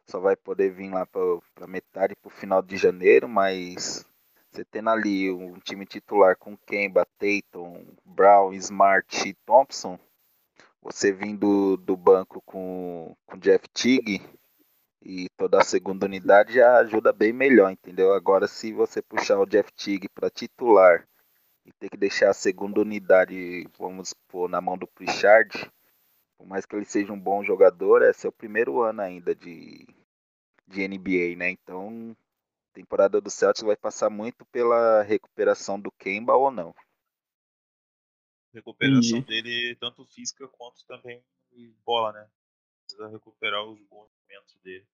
[0.08, 4.06] só vai poder vir lá para metade para o final de janeiro, mas
[4.52, 10.00] você tendo ali um time titular com Kemba, Tatum, Brown, Smart e Thompson,
[10.82, 14.22] você vindo do banco com, com Jeff Tigg
[15.02, 18.14] e toda a segunda unidade já ajuda bem melhor, entendeu?
[18.14, 21.08] Agora se você puxar o Jeff Tigg para titular
[21.66, 25.70] e ter que deixar a segunda unidade, vamos pôr, na mão do Pritchard,
[26.38, 29.86] por mais que ele seja um bom jogador, esse é o primeiro ano ainda de,
[30.68, 31.50] de NBA, né?
[31.50, 32.16] Então,
[32.72, 36.76] a temporada do Celtics vai passar muito pela recuperação do Kemba ou não.
[38.54, 39.42] Recuperação Entendi.
[39.42, 41.24] dele, tanto física quanto também
[41.86, 42.30] bola, né?
[42.86, 44.86] Precisa recuperar os bons momentos dele.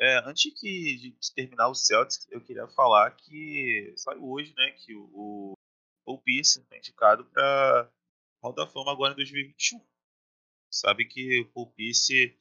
[0.00, 4.70] É, antes que, de, de, terminar o Celtics, eu queria falar que saiu hoje, né,
[4.70, 5.54] que o, o
[6.04, 7.90] Paul Pierce foi indicado para
[8.40, 9.80] Hall da Fama agora em 2021
[10.70, 12.36] sabe que o Paul Pierce,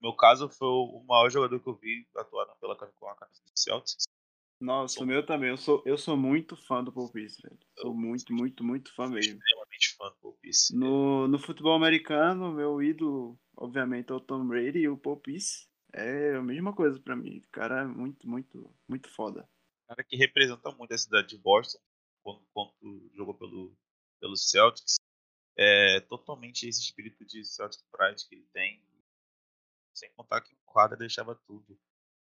[0.00, 3.42] no meu caso, foi o maior jogador que eu vi atuar pela, com a camisa
[3.42, 4.04] do Celtics.
[4.60, 5.50] Nossa, o meu também.
[5.50, 7.58] Eu sou, eu sou muito fã do Paul Pierce, velho.
[7.78, 9.38] Sou muito, muito, muito fã mesmo.
[9.38, 10.74] Extremamente fã do Paul Pierce.
[10.74, 15.68] No, no futebol americano, meu ídolo, obviamente, é o Tom Brady e o Paul Pierce.
[15.92, 17.38] É a mesma coisa pra mim.
[17.38, 19.48] O cara é muito, muito, muito foda.
[19.88, 21.78] Cara que representa muito a cidade de Boston
[22.22, 23.76] quando, quando jogou pelo,
[24.20, 24.95] pelo Celtics
[25.56, 28.82] é, totalmente esse espírito de Celtic Pride que ele tem.
[29.94, 31.78] Sem contar que o quadra deixava tudo.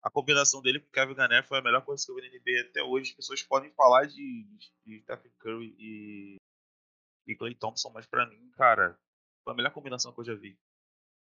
[0.04, 2.28] A combinação dele com o Kevin Garnett foi a melhor coisa que eu vi na
[2.30, 3.10] NBA até hoje.
[3.10, 4.44] As pessoas podem falar de,
[4.86, 6.38] de Stephen Curry e,
[7.28, 8.98] e Clay Thompson, mas pra mim, cara,
[9.44, 10.58] foi a melhor combinação que eu já vi.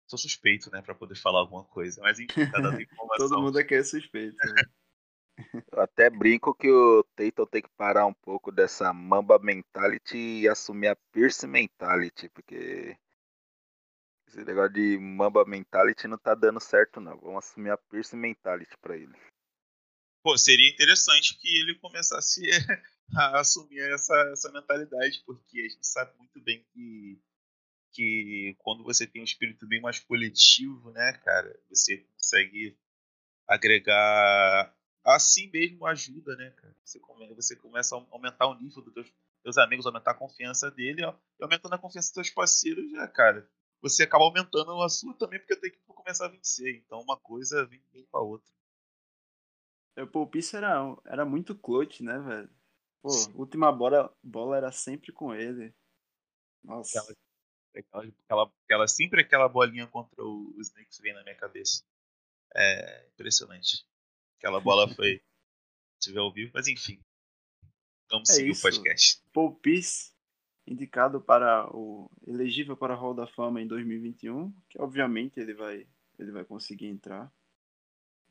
[0.08, 2.00] Sou suspeito, né, pra poder falar alguma coisa.
[2.02, 3.28] Mas enfim, tá dando informação.
[3.28, 4.36] Todo mundo aqui é suspeito.
[4.36, 4.62] Né?
[5.72, 10.48] Eu até brinco que o Tatum tem que parar um pouco dessa Mamba Mentality e
[10.48, 12.96] assumir a Pierce Mentality, porque
[14.26, 17.18] esse negócio de Mamba Mentality não tá dando certo não.
[17.18, 19.14] Vamos assumir a Pierce Mentality pra ele.
[20.22, 22.42] Pô, seria interessante que ele começasse
[23.16, 27.18] a assumir essa, essa mentalidade, porque a gente sabe muito bem que,
[27.92, 32.76] que quando você tem um espírito bem mais coletivo, né, cara, você consegue
[33.46, 36.74] agregar assim mesmo ajuda, né, cara?
[36.84, 40.70] Você, come, você começa a aumentar o nível dos teus, teus amigos, aumentar a confiança
[40.70, 43.48] dele, ó, e aumentando a confiança dos teus parceiros, já, cara.
[43.80, 46.76] Você acaba aumentando a sua também, porque a tua equipe começa a vencer.
[46.76, 48.52] Então uma coisa vem, vem com a outra.
[49.96, 52.50] O Pulpice era, era muito clutch, né, velho?
[53.02, 53.32] Pô, Sim.
[53.34, 55.74] última bola, bola era sempre com ele.
[56.62, 57.00] Nossa.
[57.00, 57.16] Aquela,
[57.74, 61.84] aquela, aquela, aquela, sempre aquela bolinha contra o, o Snakes vem na minha cabeça.
[62.54, 63.86] É impressionante.
[64.38, 65.20] Aquela bola foi.
[66.00, 67.00] Se ao vivo, mas enfim.
[68.10, 68.60] Vamos é seguir isso.
[68.60, 69.22] o podcast.
[69.32, 70.12] Paul Pierce,
[70.66, 72.08] indicado para o.
[72.26, 75.86] elegível para a Hall da Fama em 2021, que obviamente ele vai,
[76.18, 77.30] ele vai conseguir entrar.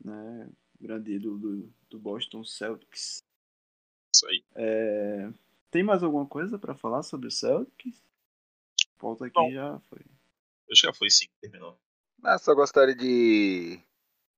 [0.02, 0.50] Né?
[0.80, 3.18] Grande ídolo do, do Boston Celtics.
[4.14, 4.44] Isso aí.
[4.54, 5.30] É...
[5.70, 8.02] Tem mais alguma coisa para falar sobre o Celtics?
[8.98, 9.98] Volta aqui Bom, já foi.
[10.70, 11.78] Acho que já foi sim, terminou.
[12.24, 13.80] Ah, só gostaria de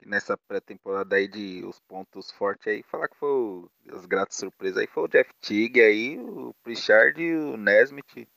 [0.04, 4.78] nessa pré-temporada aí de os pontos fortes aí, falar que foi o, as gratas surpresas
[4.78, 8.28] aí foi o Jeff Tigg aí, o Pritchard e o Nesmith.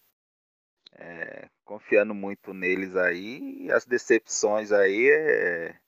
[0.96, 3.72] É, confiando muito neles aí.
[3.72, 5.80] As decepções aí é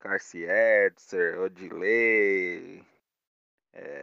[0.00, 2.84] Carcy Edser, Odilei.
[3.72, 4.02] É,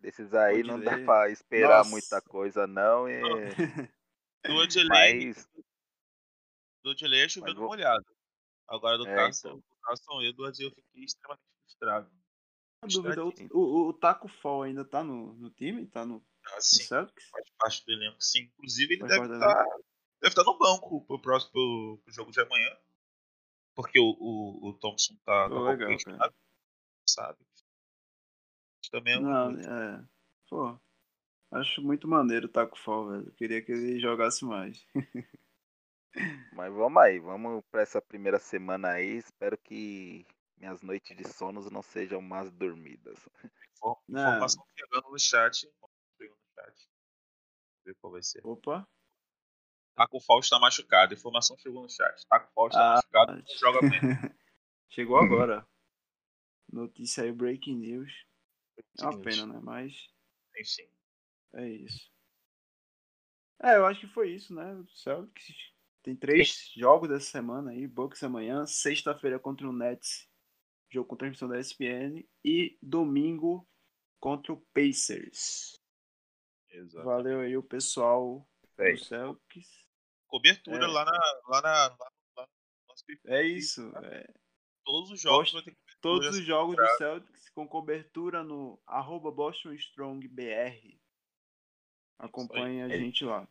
[0.00, 0.70] desses aí Odilei.
[0.70, 1.90] não dá pra esperar Nossa.
[1.90, 3.08] muita coisa não.
[3.08, 3.20] E...
[4.44, 5.26] Do Odilei.
[5.26, 5.48] Mas...
[6.82, 7.68] Do Odilei chovendo vou...
[7.68, 8.04] molhado.
[8.68, 9.71] Agora do é, Carson, então.
[9.82, 12.10] Carson Edwards eu fiquei extremamente frustrado.
[12.84, 15.86] Dúvida, o, o, o, Taco Fall ainda tá no, no time?
[15.86, 17.28] Tá no, ah, sim, no Celtics?
[17.30, 18.50] Faz parte do elenco, sim.
[18.58, 19.64] Inclusive ele deve estar, tá,
[20.20, 22.76] deve estar tá no banco pro próximo pro, pro jogo de amanhã.
[23.74, 26.34] Porque o, o, o Thompson tá, tá legal, cara.
[27.08, 27.38] sabe?
[28.90, 29.22] Também é um...
[29.22, 30.04] Não, é.
[30.48, 30.78] Pô,
[31.52, 33.26] acho muito maneiro o Taco Fall, velho.
[33.28, 34.84] Eu queria que ele jogasse mais.
[36.52, 39.16] Mas vamos aí, vamos para essa primeira semana aí.
[39.16, 43.18] Espero que minhas noites de sonos não sejam mais dormidas.
[44.08, 45.66] Informação chegando no chat.
[46.20, 46.88] no chat.
[47.84, 48.40] Ver qual vai ser.
[48.46, 48.86] Opa.
[49.94, 51.14] Taco Fausto tá machucado.
[51.14, 52.26] Informação chegou no chat.
[52.28, 53.44] Taco Fausto tá Ah, machucado.
[53.58, 53.90] Joga bem.
[54.90, 55.66] Chegou agora.
[56.70, 58.12] Notícia aí, breaking news.
[59.00, 59.60] É uma pena, né?
[59.62, 60.10] Mas
[60.58, 60.88] Enfim.
[61.54, 62.10] é isso.
[63.62, 64.84] É, eu acho que foi isso, né?
[64.94, 65.71] Celtics
[66.02, 67.86] tem três jogos dessa semana aí.
[67.86, 70.28] Bucks amanhã, sexta-feira contra o Nets,
[70.90, 72.24] jogo com transmissão da ESPN.
[72.44, 73.66] E domingo
[74.20, 75.80] contra o Pacers.
[76.70, 77.04] Exato.
[77.04, 78.94] Valeu aí o pessoal aí.
[78.94, 79.68] do Celtics.
[80.26, 80.88] Cobertura É.
[80.88, 81.12] lá, na,
[81.48, 83.32] lá, na, lá, lá no.
[83.32, 83.92] É isso.
[83.98, 84.32] é.
[84.84, 85.76] Todos os jogos cobertura.
[86.00, 86.96] Todos os jogos do.
[86.96, 90.98] Celtics com cobertura no arroba Boston Strong BR.
[92.18, 92.98] Acompanhe a É.
[92.98, 93.46] gente lá.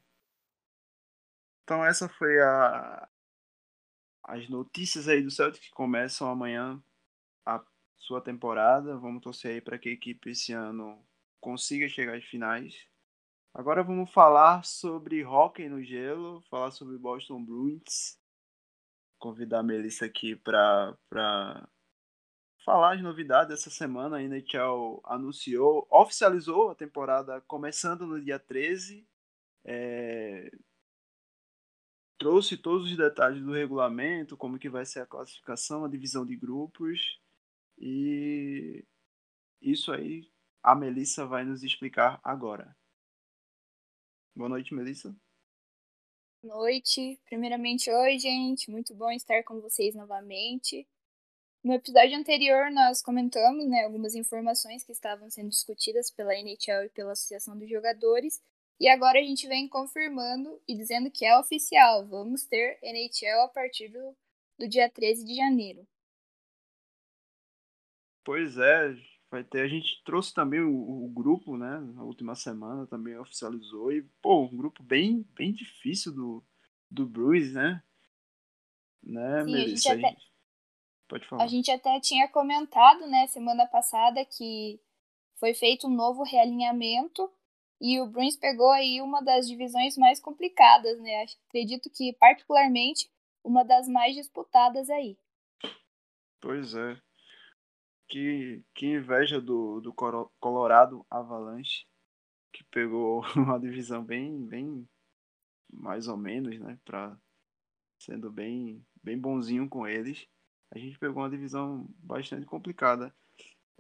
[1.72, 3.08] Então essa foi a
[4.26, 6.84] as notícias aí do Celtics que começam amanhã
[7.46, 7.64] a
[7.96, 8.98] sua temporada.
[8.98, 11.02] Vamos torcer aí para que a equipe esse ano
[11.40, 12.86] consiga chegar às finais.
[13.54, 18.20] Agora vamos falar sobre hockey no gelo, falar sobre Boston Bruins.
[19.18, 20.94] Convidar a Melissa aqui para
[22.66, 24.18] falar as novidades dessa semana.
[24.18, 29.08] A NHL anunciou, oficializou a temporada começando no dia 13.
[29.64, 30.52] É,
[32.22, 36.36] trouxe todos os detalhes do regulamento, como que vai ser a classificação, a divisão de
[36.36, 37.20] grupos.
[37.80, 38.86] E
[39.60, 40.30] isso aí
[40.62, 42.78] a Melissa vai nos explicar agora.
[44.36, 45.16] Boa noite, Melissa.
[46.44, 47.20] noite.
[47.26, 48.70] Primeiramente, oi, gente.
[48.70, 50.88] Muito bom estar com vocês novamente.
[51.64, 56.90] No episódio anterior, nós comentamos né, algumas informações que estavam sendo discutidas pela NHL e
[56.90, 58.40] pela Associação dos Jogadores.
[58.82, 62.04] E agora a gente vem confirmando e dizendo que é oficial.
[62.08, 64.18] Vamos ter NHL a partir do,
[64.58, 65.88] do dia 13 de janeiro.
[68.24, 68.96] Pois é,
[69.30, 69.62] vai ter.
[69.62, 71.80] A gente trouxe também o, o grupo, né?
[71.94, 73.92] Na última semana também oficializou.
[73.92, 76.44] E, pô, um grupo bem, bem difícil do,
[76.90, 77.84] do Bruins, né?
[79.04, 79.94] Né, Sim, a gente Melissa?
[79.94, 80.18] até-
[81.08, 81.44] Pode falar.
[81.44, 84.82] A gente até tinha comentado, né, semana passada, que
[85.36, 87.32] foi feito um novo realinhamento
[87.82, 91.26] e o Bruins pegou aí uma das divisões mais complicadas, né?
[91.48, 93.10] Acredito que, particularmente,
[93.44, 95.18] uma das mais disputadas aí.
[96.40, 97.02] Pois é.
[98.08, 99.92] Que, que inveja do, do
[100.40, 101.88] Colorado Avalanche,
[102.54, 104.88] que pegou uma divisão bem, bem
[105.74, 106.78] mais ou menos, né?
[106.86, 107.18] Pra,
[107.98, 110.28] sendo bem, bem bonzinho com eles.
[110.70, 113.12] A gente pegou uma divisão bastante complicada.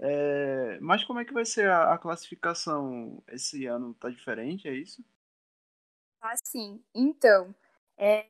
[0.03, 3.93] É, mas como é que vai ser a, a classificação esse ano?
[3.93, 5.05] Tá diferente, é isso?
[6.19, 7.53] Assim, então,
[7.95, 8.25] é,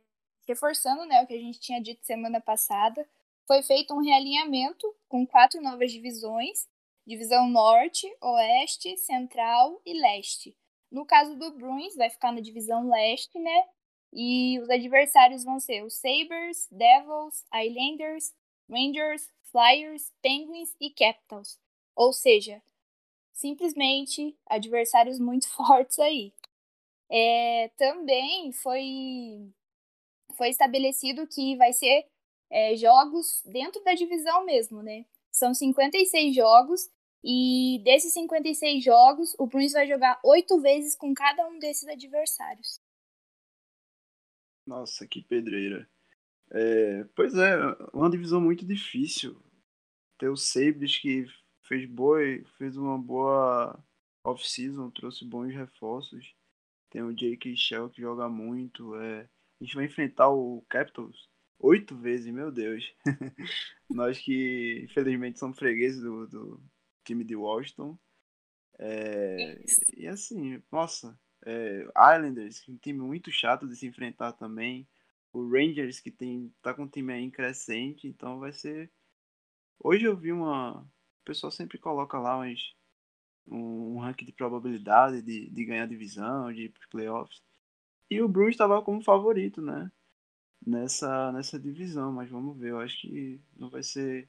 [0.46, 3.08] reforçando né, o que a gente tinha dito semana passada,
[3.48, 6.68] foi feito um realinhamento com quatro novas divisões:
[7.08, 10.54] divisão Norte, Oeste, Central e Leste.
[10.92, 13.66] No caso do Bruins, vai ficar na divisão Leste, né?
[14.12, 18.34] E os adversários vão ser os Sabres, Devils, Islanders,
[18.70, 21.61] Rangers, Flyers, Penguins e Capitals.
[21.96, 22.62] Ou seja,
[23.34, 26.34] simplesmente adversários muito fortes aí.
[27.10, 29.52] É, também foi,
[30.38, 32.08] foi estabelecido que vai ser
[32.50, 35.06] é, jogos dentro da divisão mesmo, né?
[35.32, 36.90] São 56 jogos
[37.24, 42.80] e desses 56 jogos, o Bruins vai jogar oito vezes com cada um desses adversários.
[44.66, 45.88] Nossa, que pedreira.
[46.52, 47.56] É, pois é,
[47.94, 49.42] uma divisão muito difícil.
[50.18, 51.26] Ter o Sabres que
[51.72, 52.20] fez boa,
[52.58, 53.82] fez uma boa
[54.26, 56.36] off-season, trouxe bons reforços.
[56.90, 58.94] Tem o Jake Shell que joga muito.
[58.98, 61.30] É, a gente vai enfrentar o Capitals
[61.60, 62.94] oito vezes, meu Deus.
[63.90, 66.62] Nós que infelizmente somos fregueses do, do
[67.06, 67.98] time de Washington.
[68.78, 69.64] É,
[69.96, 74.86] e assim, nossa, é, Islanders, um time muito chato de se enfrentar também.
[75.32, 78.92] O Rangers, que tem, tá com um time aí crescente, então vai ser.
[79.80, 80.86] Hoje eu vi uma.
[81.22, 82.76] O pessoal sempre coloca lá uns,
[83.48, 87.42] um, um ranking de probabilidade de, de ganhar divisão, de playoffs.
[88.10, 89.92] E o Bruins estava como favorito, né?
[90.66, 92.72] Nessa, nessa divisão, mas vamos ver.
[92.72, 94.28] Eu acho que não vai ser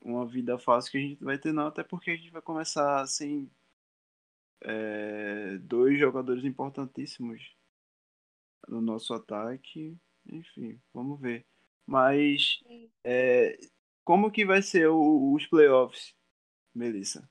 [0.00, 3.06] uma vida fácil que a gente vai ter, não, até porque a gente vai começar
[3.06, 3.50] sem
[4.62, 7.54] é, dois jogadores importantíssimos
[8.68, 9.96] no nosso ataque.
[10.26, 11.46] Enfim, vamos ver.
[11.86, 12.62] Mas
[13.04, 13.58] é,
[14.04, 16.14] como que vai ser o- os playoffs,
[16.74, 17.28] Melissa?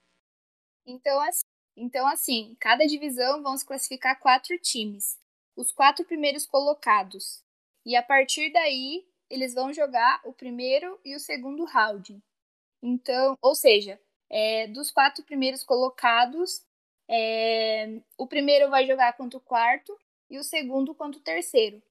[0.86, 1.45] Então, assim,
[1.78, 5.17] então, assim, cada divisão vão se classificar quatro times.
[5.55, 7.43] Os quatro primeiros colocados.
[7.86, 12.22] E a partir daí, eles vão jogar o primeiro e o segundo round.
[12.82, 13.99] Então, ou seja,
[14.30, 16.65] é, dos quatro primeiros colocados,
[17.07, 19.97] é, o primeiro vai jogar contra o quarto
[20.30, 21.82] e o segundo contra o terceiro.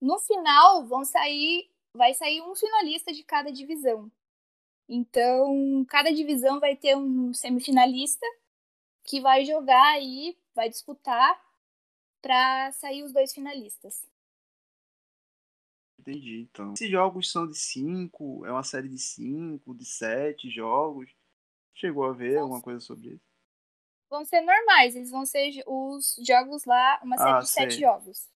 [0.00, 4.10] No final, vão sair, vai sair um finalista de cada divisão.
[4.88, 8.26] Então, cada divisão vai ter um semifinalista
[9.04, 11.40] que vai jogar aí, vai disputar
[12.20, 14.06] para sair os dois finalistas.
[15.98, 16.74] Entendi, então.
[16.74, 21.10] Esses jogos são de cinco, é uma série de cinco, de sete jogos.
[21.74, 23.24] Chegou a ver alguma coisa sobre isso?
[24.10, 27.80] Vão ser normais, eles vão ser os jogos lá, uma série Ah, de sete sei.
[27.80, 28.28] jogos.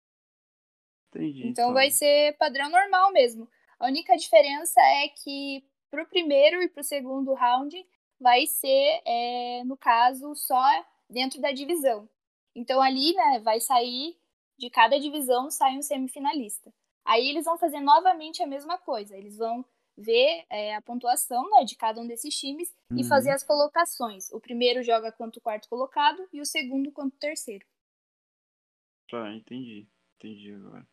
[1.16, 1.48] Entendi.
[1.48, 3.48] Então vai ser padrão normal mesmo.
[3.78, 7.86] A única diferença é que pro primeiro e pro segundo round
[8.18, 10.62] vai ser, é, no caso, só
[11.08, 12.08] dentro da divisão.
[12.54, 14.16] Então ali, né, vai sair
[14.58, 16.72] de cada divisão sai um semifinalista.
[17.04, 19.16] Aí eles vão fazer novamente a mesma coisa.
[19.16, 19.64] Eles vão
[19.96, 23.08] ver é, a pontuação né, de cada um desses times e Uhum.
[23.08, 24.30] fazer as colocações.
[24.32, 27.66] O primeiro joga contra o quarto colocado e o segundo contra o terceiro.
[29.08, 29.86] Tá, entendi.
[30.16, 30.86] Entendi agora.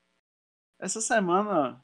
[0.80, 1.84] Essa semana.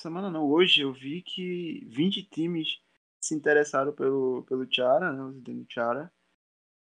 [0.00, 2.80] Semana não, hoje eu vi que 20 times
[3.20, 5.22] se interessaram pelo, pelo Tiara, né?
[5.22, 6.12] O Zdeno Tiara.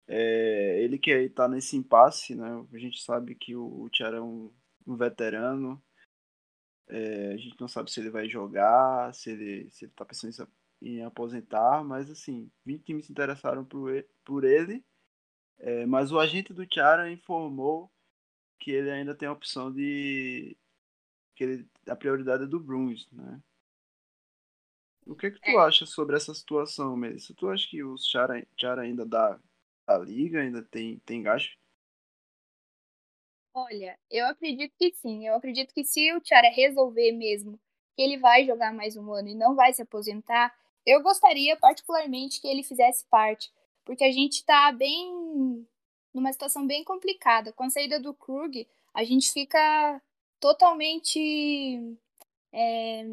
[0.08, 2.66] É, ele que aí tá nesse impasse, né?
[2.72, 4.52] A gente sabe que o, o Tiara é um,
[4.86, 5.82] um veterano.
[6.88, 10.48] É, a gente não sabe se ele vai jogar, se ele, se ele tá pensando
[10.82, 14.08] em, em aposentar, mas assim, 20 times se interessaram por ele.
[14.24, 14.84] Por ele
[15.62, 17.88] é, mas o agente do Tiara informou
[18.58, 20.56] que ele ainda tem a opção de
[21.42, 23.40] ele, a prioridade é do Bruins, né?
[25.06, 25.56] O que que tu É.
[25.58, 27.32] acha sobre essa situação, Melissa?
[27.34, 29.38] Tu acha que o Chara, Chara ainda dá
[29.86, 31.56] a liga, ainda tem tem gasto?
[33.54, 35.26] Olha, eu acredito que sim.
[35.26, 37.58] Eu acredito que se o Tiara resolver mesmo
[37.94, 40.54] que ele vai jogar mais um ano e não vai se aposentar,
[40.86, 43.52] eu gostaria particularmente que ele fizesse parte,
[43.84, 45.66] porque a gente tá bem
[46.14, 47.52] numa situação bem complicada.
[47.52, 50.00] Com a saída do Krug, a gente fica
[50.42, 51.96] totalmente
[52.52, 53.04] é,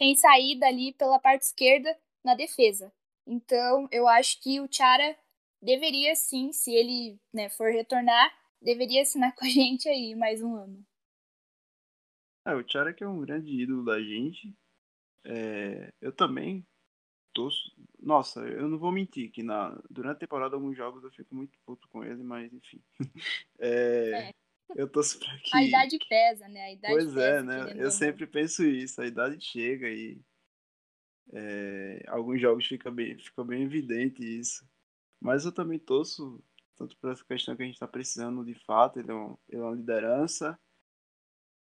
[0.00, 2.92] sem saída ali pela parte esquerda na defesa.
[3.26, 5.18] Então, eu acho que o Tiara
[5.60, 10.54] deveria sim, se ele né, for retornar, deveria assinar com a gente aí mais um
[10.54, 10.86] ano.
[12.46, 14.56] É, o Chara que é um grande ídolo da gente.
[15.24, 16.64] É, eu também
[17.34, 17.74] torço.
[18.00, 21.58] Nossa, eu não vou mentir que na, durante a temporada alguns jogos eu fico muito
[21.66, 22.80] puto com ele, mas enfim.
[23.58, 24.47] É, É.
[24.74, 25.56] Eu torço pra que.
[25.56, 26.62] A idade pesa, né?
[26.62, 27.74] A idade Pois pesa, é, né?
[27.76, 30.20] Eu sempre penso isso, a idade chega e
[31.32, 34.66] é, alguns jogos fica bem, fica bem evidente isso.
[35.20, 36.42] Mas eu também torço,
[36.76, 39.60] tanto por essa questão que a gente está precisando de fato, ele é, um, ele
[39.60, 40.58] é uma liderança.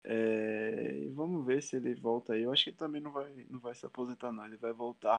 [0.05, 2.43] É, e vamos ver se ele volta aí.
[2.43, 4.45] Eu acho que ele também não vai, não vai se aposentar, não.
[4.45, 5.17] Ele vai voltar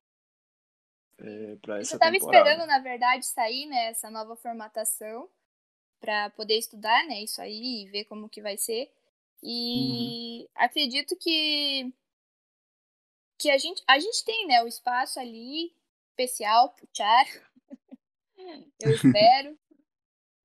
[1.19, 2.51] é, para essa Você tava temporada.
[2.51, 5.29] esperando, na verdade, sair, né, essa nova formatação
[6.01, 8.91] para poder estudar, né, isso aí e ver como que vai ser.
[9.43, 10.49] E Uhum.
[10.55, 11.93] acredito que
[13.39, 15.73] que a gente a gente tem, né, o espaço ali
[16.11, 17.27] especial pro Char.
[18.81, 19.59] Eu espero.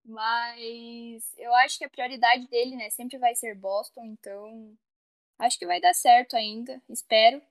[0.06, 4.76] Mas eu acho que a prioridade dele, né, sempre vai ser Boston, então
[5.40, 7.42] acho que vai dar certo ainda, espero.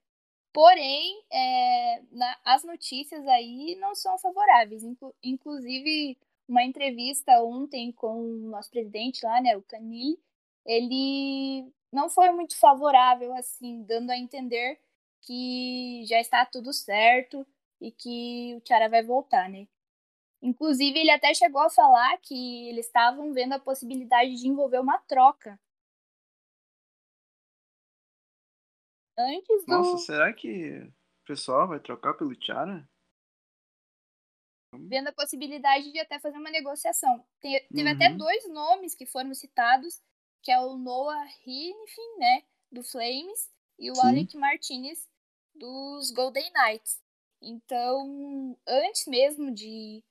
[0.52, 4.84] Porém, é, na- as notícias aí não são favoráveis.
[4.84, 6.18] Inclu- inclusive,
[6.48, 10.18] uma entrevista ontem com o nosso presidente lá, né, o Canil,
[10.64, 14.80] ele não foi muito favorável, assim, dando a entender
[15.22, 17.46] que já está tudo certo
[17.80, 19.68] e que o Tiara vai voltar, né?
[20.40, 24.98] Inclusive, ele até chegou a falar que eles estavam vendo a possibilidade de envolver uma
[24.98, 25.58] troca.
[29.18, 29.72] Antes do.
[29.72, 30.92] Nossa, será que o
[31.26, 32.88] pessoal vai trocar pelo Chara?
[34.72, 37.24] Vendo a possibilidade de até fazer uma negociação.
[37.40, 38.16] Te- teve até Uhum.
[38.16, 40.00] dois nomes que foram citados,
[40.42, 44.00] que é o Noah Hinfin, né, do Flames, e o Sim.
[44.00, 45.08] Alec Martinez,
[45.54, 47.00] dos Golden Knights.
[47.40, 50.02] Então, antes mesmo de,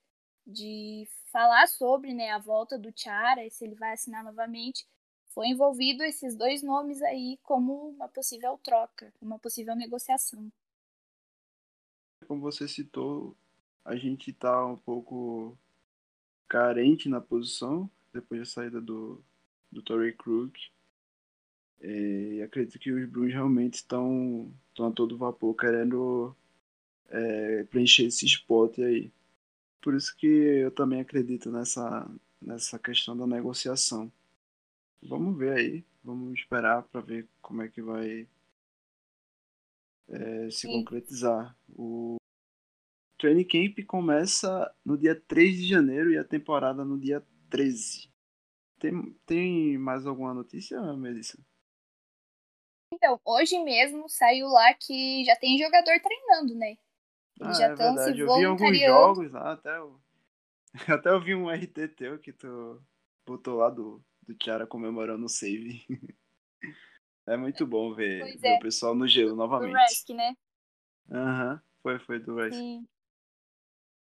[0.45, 4.87] de falar sobre né, a volta do Chara, e se ele vai assinar novamente,
[5.29, 10.51] foi envolvido esses dois nomes aí como uma possível troca, uma possível negociação.
[12.27, 13.35] Como você citou,
[13.87, 15.57] a gente tá um pouco
[16.47, 19.23] carente na posição depois da saída do,
[19.71, 20.51] do Torrey Krug.
[21.81, 26.35] E acredito que os Bruins realmente estão, estão a todo vapor querendo
[27.07, 29.09] é, preencher esse spot aí.
[29.81, 32.11] Por isso que eu também acredito nessa,
[32.41, 34.11] nessa questão da negociação.
[35.01, 38.27] Vamos ver aí, vamos esperar para ver como é que vai
[40.09, 40.79] é, se Sim.
[40.79, 41.55] concretizar.
[41.69, 42.16] O
[43.17, 48.11] training camp começa no dia 3 de janeiro e a temporada no dia 13.
[48.79, 51.37] Tem, tem mais alguma notícia, Melissa?
[52.93, 56.77] Então, hoje mesmo saiu lá que já tem jogador treinando, né?
[57.39, 59.99] Eles ah, já estão é se Eu vi alguns jogos lá, até eu,
[60.87, 62.81] até eu vi um RT teu que tu
[63.25, 65.85] botou lá do, do Tiara comemorando o save.
[67.27, 68.55] é muito bom ver, ver é.
[68.55, 69.71] o pessoal no gelo novamente.
[69.71, 70.35] Do Rask, né?
[71.11, 71.59] Aham, uhum.
[71.81, 72.53] foi, foi do Rask.
[72.53, 72.87] Sim.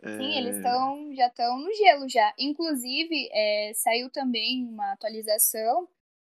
[0.02, 0.18] É...
[0.18, 2.34] Sim, eles estão já estão no gelo já.
[2.38, 5.88] Inclusive, é, saiu também uma atualização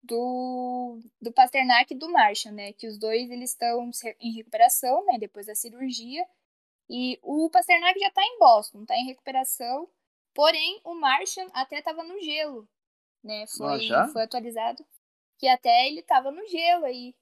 [0.03, 2.73] do, do Pasternak e do Marshall, né?
[2.73, 3.91] Que os dois eles estão
[4.21, 5.19] em recuperação, né?
[5.19, 6.27] Depois da cirurgia.
[6.91, 9.89] E o Pasternak já está em Boston, está em recuperação.
[10.35, 12.69] Porém, o Martian até estava no gelo,
[13.23, 13.47] né?
[13.47, 14.85] Foi, ah, foi atualizado
[15.39, 17.15] que até ele estava no gelo aí.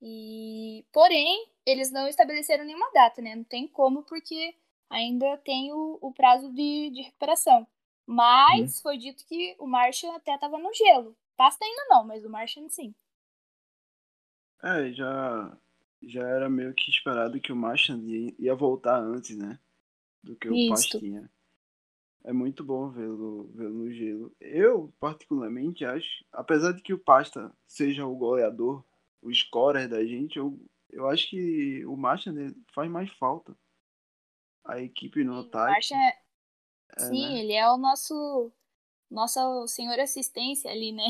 [0.00, 3.36] E porém, eles não estabeleceram nenhuma data, né?
[3.36, 4.54] Não tem como porque
[4.92, 7.66] ainda tem o, o prazo de, de recuperação.
[8.06, 8.82] Mas hum.
[8.82, 11.16] foi dito que o Martian até estava no gelo.
[11.36, 12.94] Pasta ainda não, mas o Martian sim.
[14.62, 15.56] É, já,
[16.02, 17.98] já era meio que esperado que o Martian
[18.38, 19.58] ia voltar antes, né?
[20.22, 20.70] Do que o Isso.
[20.70, 21.28] Pastinha.
[22.24, 24.32] É muito bom vê-lo vê no gelo.
[24.38, 28.84] Eu, particularmente, acho, apesar de que o Pasta seja o goleador,
[29.20, 30.56] o scorer da gente, eu,
[30.90, 33.56] eu acho que o Martian faz mais falta.
[34.64, 35.72] A equipe no ataque.
[35.72, 36.18] Martian é...
[36.96, 37.00] é...
[37.00, 37.40] Sim, né?
[37.40, 38.52] ele é o nosso
[39.10, 41.06] nossa senhor assistência ali, né?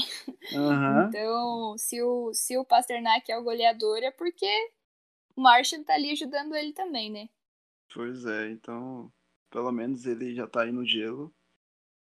[0.52, 1.08] Uhum.
[1.08, 4.50] Então, se o, se o Pasternak é o goleador, é porque
[5.36, 7.28] o Martian tá ali ajudando ele também, né?
[7.94, 9.12] Pois é, então,
[9.50, 11.32] pelo menos ele já tá aí no gelo.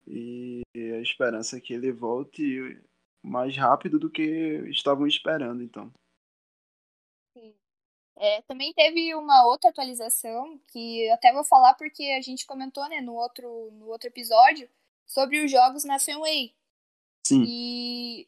[0.05, 2.81] E a esperança é que ele volte
[3.23, 4.21] mais rápido do que
[4.69, 5.91] estavam esperando, então.
[8.19, 12.87] É, também teve uma outra atualização que eu até vou falar porque a gente comentou
[12.89, 14.69] né, no, outro, no outro episódio
[15.07, 16.53] sobre os jogos na Fenway.
[17.25, 17.45] Sim.
[17.47, 18.27] E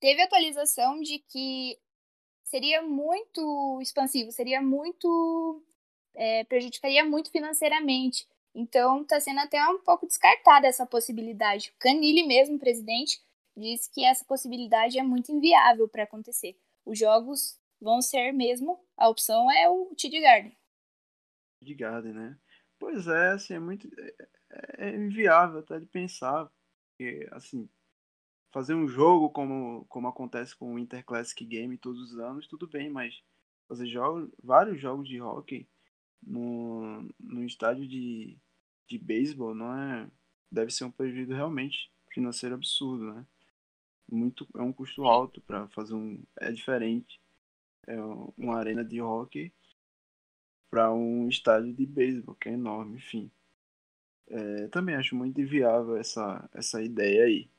[0.00, 1.78] teve atualização de que
[2.44, 5.62] seria muito expansivo, seria muito.
[6.14, 8.26] É, prejudicaria muito financeiramente.
[8.54, 11.72] Então está sendo até um pouco descartada essa possibilidade.
[11.76, 13.22] O Canili mesmo, presidente,
[13.56, 16.56] disse que essa possibilidade é muito inviável para acontecer.
[16.84, 20.56] Os jogos vão ser mesmo, a opção é o TD Garden.
[21.60, 22.38] TD Garden, né?
[22.78, 23.88] Pois é, assim, é muito
[24.78, 26.50] é inviável até de pensar.
[26.90, 27.68] Porque, assim,
[28.52, 32.90] fazer um jogo como, como acontece com o Interclassic Game todos os anos, tudo bem,
[32.90, 33.22] mas
[33.66, 35.66] fazer jogos, vários jogos de hockey
[36.22, 38.36] no, no estádio de,
[38.86, 40.10] de beisebol não é.
[40.52, 43.24] Deve ser um prejuízo realmente financeiro absurdo, né?
[44.10, 46.20] Muito, é um custo alto para fazer um.
[46.40, 47.20] É diferente.
[47.86, 47.96] É
[48.36, 49.52] uma arena de hockey
[50.70, 53.30] para um estádio de beisebol, que é enorme, enfim.
[54.28, 57.50] É, também acho muito inviável essa, essa ideia aí.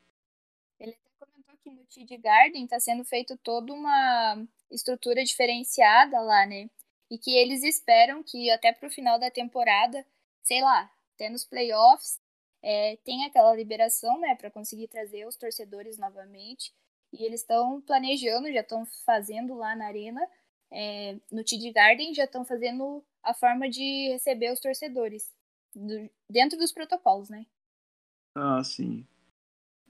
[0.80, 6.70] Ele comentou que no TD Garden está sendo feito toda uma estrutura diferenciada lá, né?
[7.10, 10.06] E que eles esperam que até para o final da temporada,
[10.42, 12.22] sei lá, até nos playoffs,
[12.62, 16.74] é, tem aquela liberação, né, para conseguir trazer os torcedores novamente.
[17.14, 20.22] E eles estão planejando, já estão fazendo lá na arena,
[20.72, 25.34] é, no TD Garden, já estão fazendo a forma de receber os torcedores
[25.76, 27.46] do, dentro dos protocolos, né?
[28.36, 29.06] Ah, sim.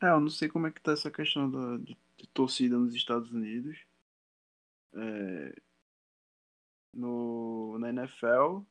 [0.02, 2.96] É, eu não sei como é que tá essa questão da, de, de torcida nos
[2.96, 3.78] Estados Unidos.
[4.94, 5.56] É,
[6.94, 8.62] no, na NFL,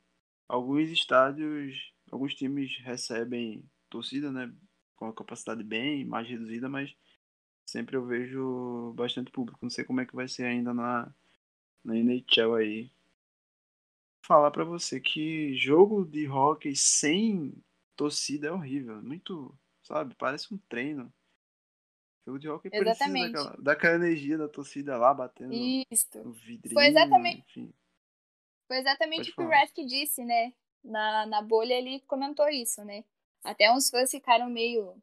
[0.47, 4.53] alguns estádios, alguns times recebem torcida, né?
[4.95, 6.95] Com a capacidade bem mais reduzida, mas
[7.65, 9.59] sempre eu vejo bastante público.
[9.61, 11.13] Não sei como é que vai ser ainda na,
[11.83, 12.91] na NHL aí
[14.25, 17.53] falar para você que jogo de hockey sem
[17.95, 19.01] torcida é horrível.
[19.01, 19.53] Muito,
[19.83, 20.15] sabe?
[20.15, 21.11] Parece um treino.
[22.25, 23.31] Jogo de hockey exatamente.
[23.31, 26.23] precisa daquela, daquela energia da torcida lá batendo Isso.
[26.23, 26.73] no vidrinho.
[26.73, 27.73] Foi exatamente, enfim.
[28.67, 30.53] Foi exatamente o que o Rask disse, né?
[30.83, 33.03] Na, na bolha ele comentou isso, né?
[33.43, 34.95] Até uns fãs ficaram meio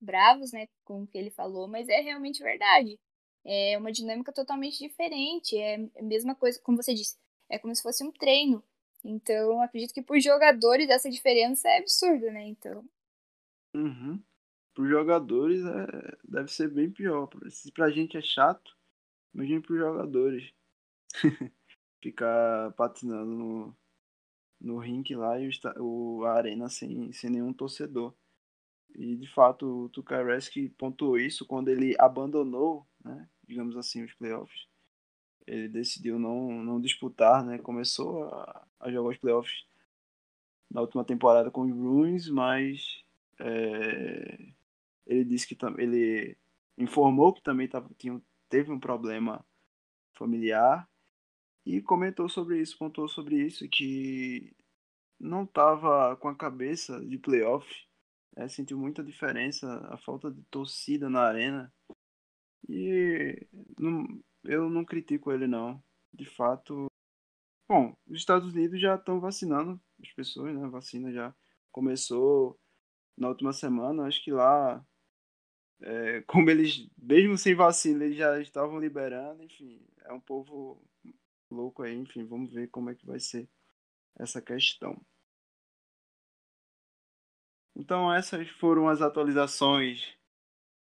[0.00, 2.98] bravos, né, com o que ele falou, mas é realmente verdade.
[3.44, 5.56] É uma dinâmica totalmente diferente.
[5.56, 7.16] É a mesma coisa, como você disse,
[7.48, 8.62] é como se fosse um treino.
[9.04, 12.48] Então, acredito que por jogadores essa diferença é absurda, né?
[12.48, 12.84] Então.
[13.74, 14.20] Uhum.
[14.74, 16.18] Por jogadores é...
[16.24, 17.28] deve ser bem pior.
[17.48, 18.76] Se pra gente é chato,
[19.32, 20.52] imagine pros jogadores.
[22.02, 23.76] Ficar patinando no,
[24.60, 28.12] no rink lá e o, a arena sem, sem nenhum torcedor.
[28.96, 34.66] E de fato o Tukareski pontuou isso quando ele abandonou, né, digamos assim, os playoffs
[35.46, 37.58] ele decidiu não, não disputar, né?
[37.58, 39.64] Começou a, a jogar os playoffs
[40.70, 43.04] na última temporada com os Bruins, mas
[43.38, 44.38] é,
[45.06, 46.36] Ele disse que ele
[46.76, 49.44] informou que também tava, tinha, teve um problema
[50.14, 50.88] familiar
[51.64, 54.52] e comentou sobre isso, pontuou sobre isso, que
[55.18, 57.85] não estava com a cabeça de playoff,
[58.36, 61.72] né, sentiu muita diferença, a falta de torcida na arena.
[62.68, 63.46] E
[63.78, 64.06] não-
[64.44, 65.82] eu não critico ele não.
[66.12, 66.86] De fato,
[67.68, 70.64] bom, os Estados Unidos já estão vacinando as pessoas, né?
[70.64, 71.34] A vacina já
[71.72, 72.58] começou
[73.16, 74.84] na última semana, acho que lá
[75.82, 80.82] é, como eles, mesmo sem vacina, eles já estavam liberando, enfim, é um povo
[81.50, 83.48] louco aí, enfim, vamos ver como é que vai ser
[84.18, 85.00] essa questão.
[87.76, 90.16] Então essas foram as atualizações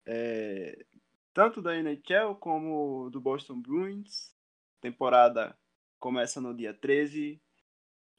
[0.07, 0.87] é,
[1.35, 4.35] tanto da NHL como do Boston Bruins.
[4.79, 5.59] A temporada
[5.99, 7.41] começa no dia 13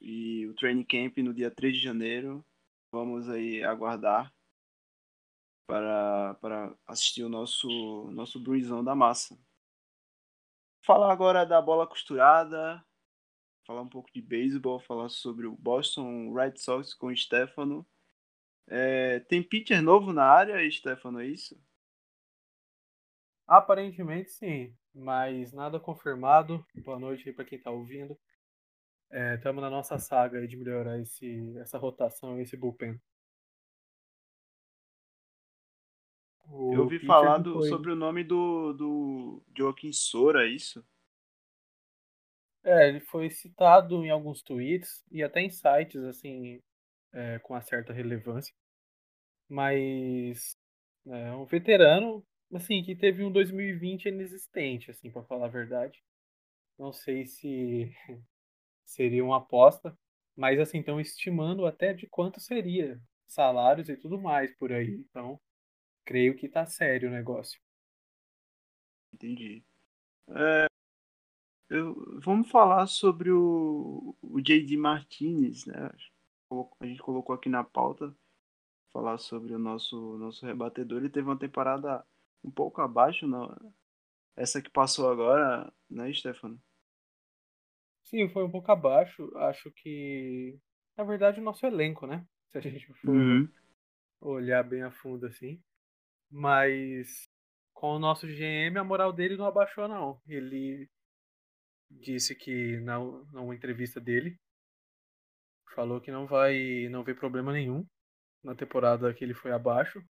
[0.00, 2.44] e o training camp no dia 3 de janeiro.
[2.92, 4.32] Vamos aí aguardar
[5.66, 9.38] para, para assistir o nosso, nosso Bruinsão da massa.
[10.84, 12.84] Falar agora da bola costurada,
[13.66, 17.86] falar um pouco de beisebol, falar sobre o Boston Red Sox com o Stefano.
[18.70, 21.60] É, tem pitcher novo na área, Stefano, é isso?
[23.46, 26.64] Aparentemente sim, mas nada confirmado.
[26.76, 28.18] Boa noite aí para quem está ouvindo.
[29.10, 33.00] Estamos na nossa saga aí de melhorar esse, essa rotação e esse bullpen.
[36.50, 40.84] O Eu ouvi falar do- sobre o nome do, do Joaquim Sora, é isso?
[42.62, 46.62] É, ele foi citado em alguns tweets e até em sites, assim,
[47.12, 48.54] é, com uma certa relevância.
[49.50, 50.56] Mas
[51.08, 52.24] é um veterano,
[52.54, 56.02] assim, que teve um 2020 inexistente, assim, para falar a verdade.
[56.78, 57.92] Não sei se
[58.86, 59.96] seria uma aposta,
[60.36, 65.04] mas assim, estão estimando até de quanto seria salários e tudo mais por aí.
[65.10, 65.40] Então,
[66.06, 67.60] creio que tá sério o negócio.
[69.12, 69.64] Entendi.
[70.30, 70.68] É,
[71.68, 74.76] eu- vamos falar sobre o, o J.D.
[74.76, 75.90] Martinez, né?
[76.80, 78.14] A gente colocou aqui na pauta
[78.92, 80.98] falar sobre o nosso, nosso rebatedor.
[80.98, 82.04] Ele teve uma temporada
[82.42, 83.54] um pouco abaixo, não?
[84.36, 86.60] essa que passou agora, né, Stefano?
[88.04, 89.30] Sim, foi um pouco abaixo.
[89.36, 90.58] Acho que,
[90.96, 92.26] na verdade, o nosso elenco, né?
[92.48, 93.48] Se a gente for Uhum.
[94.20, 95.62] olhar bem a fundo assim.
[96.30, 97.28] Mas
[97.74, 100.20] com o nosso GM, a moral dele não abaixou, não.
[100.26, 100.88] Ele
[101.90, 102.98] disse que na,
[103.32, 104.38] numa entrevista dele
[105.74, 107.86] falou que não vai não vê problema nenhum
[108.42, 110.02] na temporada que ele foi abaixo.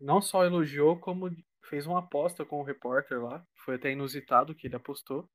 [0.00, 1.30] Não só elogiou, como
[1.64, 3.46] fez uma aposta com o repórter lá.
[3.64, 5.28] Foi até inusitado que ele apostou.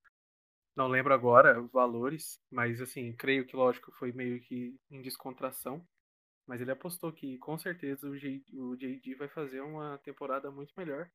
[0.76, 5.86] Não lembro agora valores, mas assim, creio que lógico foi meio que em descontração.
[6.46, 11.10] Mas ele apostou que com certeza o, o JD vai fazer uma temporada muito melhor.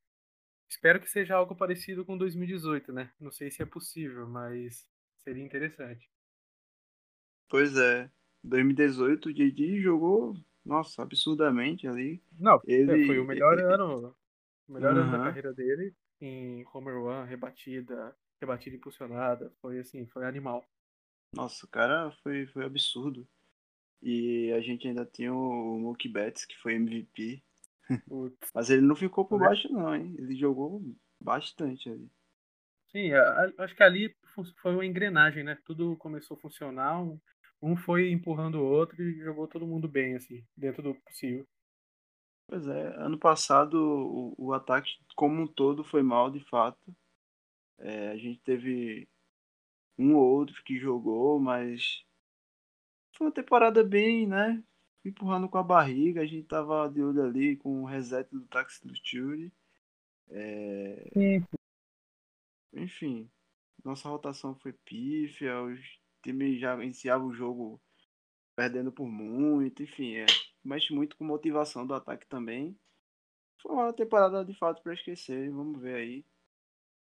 [0.68, 3.12] Espero que seja algo parecido com 2018, né?
[3.20, 4.86] Não sei se é possível, mas
[5.18, 6.10] seria interessante.
[7.48, 8.10] Pois é.
[8.42, 9.80] 2018 o J.D.
[9.80, 10.34] jogou,
[10.64, 12.22] nossa, absurdamente ali.
[12.38, 14.14] Não, Ele- foi o melhor ano,
[14.68, 20.24] o melhor ano da carreira dele em home run, rebatida, rebatida impulsionada, foi assim, foi
[20.26, 20.64] animal.
[21.34, 23.26] Nossa, o cara foi, foi absurdo.
[24.02, 27.42] E a gente ainda tinha o Mookie Betts, que foi MVP.
[28.54, 29.46] Mas ele não ficou por Né?
[29.48, 30.14] baixo não, hein?
[30.18, 30.82] Ele jogou
[31.20, 32.10] bastante ali.
[32.92, 33.10] Sim,
[33.58, 34.14] acho que ali
[34.60, 35.56] foi uma engrenagem, né?
[35.64, 37.02] Tudo começou a funcionar,
[37.62, 41.46] um, foi empurrando o outro e jogou todo mundo bem, assim, dentro do possível.
[42.48, 46.94] Pois é, ano passado o, o ataque como um todo foi mal, de fato.
[47.78, 49.08] É, a gente teve
[49.98, 52.04] um ou outro que jogou, mas
[53.12, 54.62] foi uma temporada bem, né?
[55.04, 58.86] Empurrando com a barriga, a gente tava de olho ali com o reset do táxi
[58.86, 59.52] do Fury.
[60.30, 61.40] É,
[62.72, 63.30] enfim,
[63.84, 67.80] nossa rotação foi pífia, os times já iniciavam o jogo
[68.54, 70.26] perdendo por muito, enfim, é,
[70.64, 72.78] mexe muito com motivação do ataque também.
[73.60, 76.24] Foi uma temporada de fato para esquecer, vamos ver aí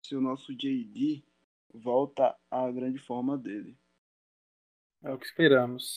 [0.02, 1.24] se o nosso JD
[1.72, 3.76] volta à grande forma dele.
[5.02, 5.94] É o que esperamos.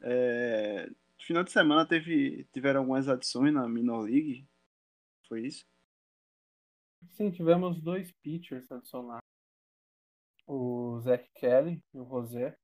[0.00, 4.46] É, final de semana teve, tiveram algumas adições na Minor League,
[5.28, 5.64] foi isso?
[7.10, 9.33] Sim, tivemos dois pitchers adicionados.
[10.46, 12.56] O Zach Kelly e o José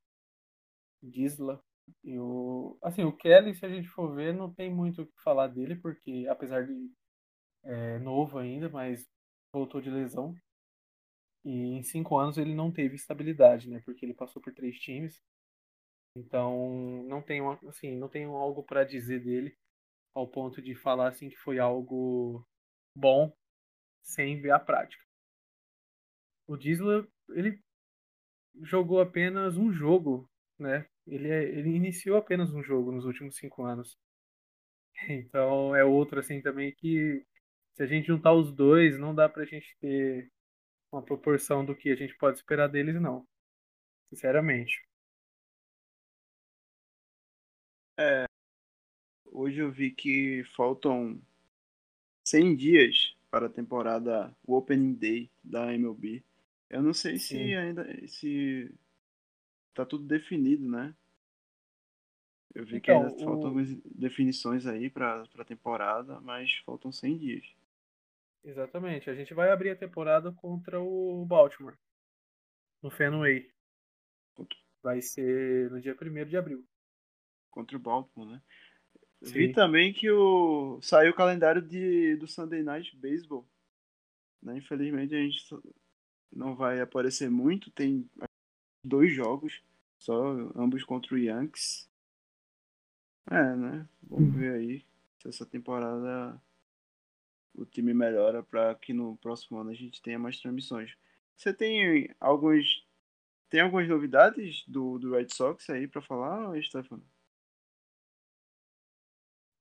[1.02, 1.62] Gisla.
[2.04, 2.78] E o.
[2.82, 5.76] Assim, o Kelly, se a gente for ver, não tem muito o que falar dele,
[5.76, 6.90] porque apesar de
[7.64, 9.08] é, novo ainda, mas
[9.52, 10.34] voltou de lesão.
[11.44, 13.80] E em cinco anos ele não teve estabilidade, né?
[13.84, 15.20] Porque ele passou por três times.
[16.16, 19.56] Então não tenho assim, não tenho algo para dizer dele.
[20.14, 22.46] ao ponto de falar assim que foi algo
[22.96, 23.32] bom
[24.02, 25.04] sem ver a prática.
[26.46, 27.62] O Disla, ele
[28.62, 30.86] jogou apenas um jogo, né?
[31.06, 33.98] Ele, é, ele iniciou apenas um jogo nos últimos cinco anos.
[35.08, 37.24] Então é outro assim também que
[37.74, 40.30] se a gente juntar os dois, não dá pra gente ter
[40.92, 43.26] uma proporção do que a gente pode esperar deles, não.
[44.10, 44.84] Sinceramente.
[47.98, 48.24] É,
[49.26, 51.20] hoje eu vi que faltam
[52.24, 56.24] 100 dias para a temporada, o Opening Day da MLB.
[56.70, 57.54] Eu não sei se Sim.
[57.54, 58.72] ainda se
[59.74, 60.94] tá tudo definido, né?
[62.54, 66.92] Eu vi que Então, ainda faltam o- algumas definições aí para a temporada, mas faltam
[66.92, 67.44] 100 dias.
[68.44, 69.10] Exatamente.
[69.10, 71.76] A gente vai abrir a temporada contra o Baltimore.
[72.82, 73.50] No Fenway.
[74.82, 76.64] Vai ser no dia 1 de abril.
[77.50, 78.42] contra o Baltimore, né?
[79.22, 79.32] Sim.
[79.32, 83.46] Vi também que o saiu o calendário de do Sunday Night Baseball.
[84.42, 84.56] Né?
[84.56, 85.44] Infelizmente a gente
[86.32, 88.08] não vai aparecer muito, tem
[88.84, 89.62] dois jogos,
[89.98, 90.14] só
[90.56, 91.88] ambos contra o Yankees.
[93.30, 93.88] É, né?
[94.02, 94.84] Vamos ver aí
[95.20, 96.40] se essa temporada
[97.54, 100.96] o time melhora para que no próximo ano a gente tenha mais transmissões.
[101.36, 102.86] Você tem alguns
[103.50, 107.04] tem algumas novidades do, do Red Sox aí para falar, Stefano?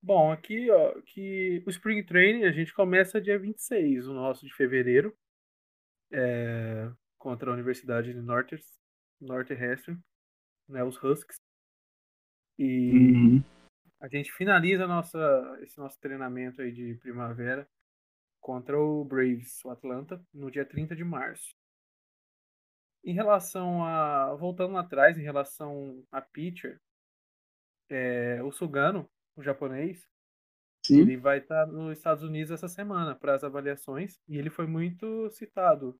[0.01, 4.53] Bom, aqui, ó, que o Spring Training a gente começa dia 26, o nosso de
[4.53, 5.13] fevereiro,
[6.11, 8.21] é, contra a Universidade de
[9.21, 10.01] Northwestern,
[10.67, 11.37] né, os Huskies.
[12.57, 13.41] E
[13.99, 17.67] a gente finaliza nossa, esse nosso treinamento aí de primavera
[18.39, 21.53] contra o Braves, o Atlanta, no dia 30 de março.
[23.03, 24.35] Em relação a.
[24.35, 26.81] Voltando lá atrás, em relação a pitcher,
[27.89, 30.05] é, o Sugano, o japonês,
[30.89, 31.01] Sim.
[31.01, 35.29] ele vai estar nos Estados Unidos essa semana para as avaliações e ele foi muito
[35.29, 35.99] citado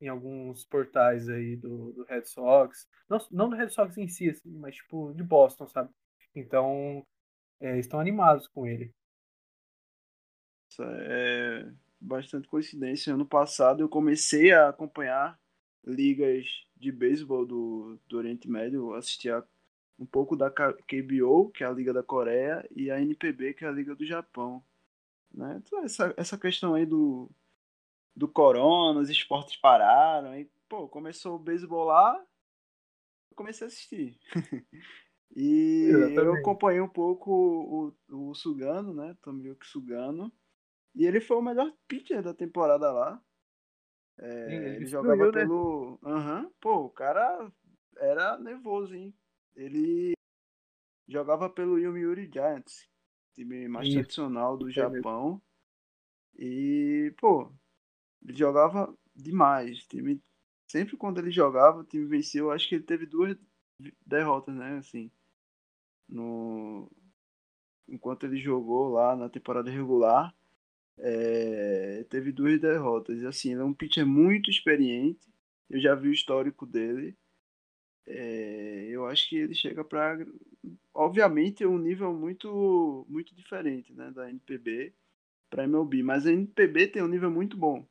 [0.00, 2.88] em alguns portais aí do, do Red Sox.
[3.08, 5.90] Não, não do Red Sox em si, assim, mas tipo de Boston, sabe?
[6.34, 7.06] Então,
[7.60, 8.92] é, estão animados com ele.
[10.80, 11.70] É
[12.00, 13.14] bastante coincidência.
[13.14, 15.38] Ano passado eu comecei a acompanhar
[15.84, 16.46] ligas
[16.76, 19.44] de beisebol do, do Oriente Médio, eu assistia
[20.02, 23.68] um pouco da KBO, que é a Liga da Coreia, e a NPB, que é
[23.68, 24.62] a Liga do Japão.
[25.32, 25.62] Né?
[25.64, 27.30] Então, essa, essa questão aí do,
[28.14, 32.14] do corona, os esportes pararam, aí, pô, começou o beisebol lá,
[33.30, 34.18] eu comecei a assistir.
[35.36, 39.16] e eu acompanhei um pouco o, o Sugano, né?
[39.22, 40.32] Tomioki Sugano.
[40.96, 43.22] E ele foi o melhor pitcher da temporada lá.
[44.18, 45.32] É, ele ele jogava né?
[45.32, 45.98] pelo.
[46.02, 46.50] Aham.
[46.60, 47.50] Pô, o cara
[47.96, 49.14] era nervoso, hein?
[49.54, 50.12] Ele
[51.08, 52.88] jogava pelo Yomiuri Giants,
[53.34, 54.70] time mais Isso, tradicional do.
[54.70, 55.40] Japão.
[56.38, 57.52] E, pô,
[58.22, 59.86] ele jogava demais.
[59.86, 60.20] Time,
[60.66, 62.50] sempre quando ele jogava, o time venceu.
[62.50, 63.36] Acho que ele teve duas
[64.06, 64.78] derrotas, né?
[64.78, 65.10] Assim,
[66.08, 66.90] no
[67.88, 70.34] enquanto ele jogou lá na temporada regular,
[70.98, 73.20] é, teve duas derrotas.
[73.20, 75.28] E assim, ele é um pitcher muito experiente.
[75.68, 77.16] Eu já vi o histórico dele.
[78.06, 80.18] É, eu acho que ele chega para,
[80.94, 84.94] obviamente, é um nível muito muito diferente, né, da NPB
[85.50, 87.86] para MLB, mas a NPB tem um nível muito bom.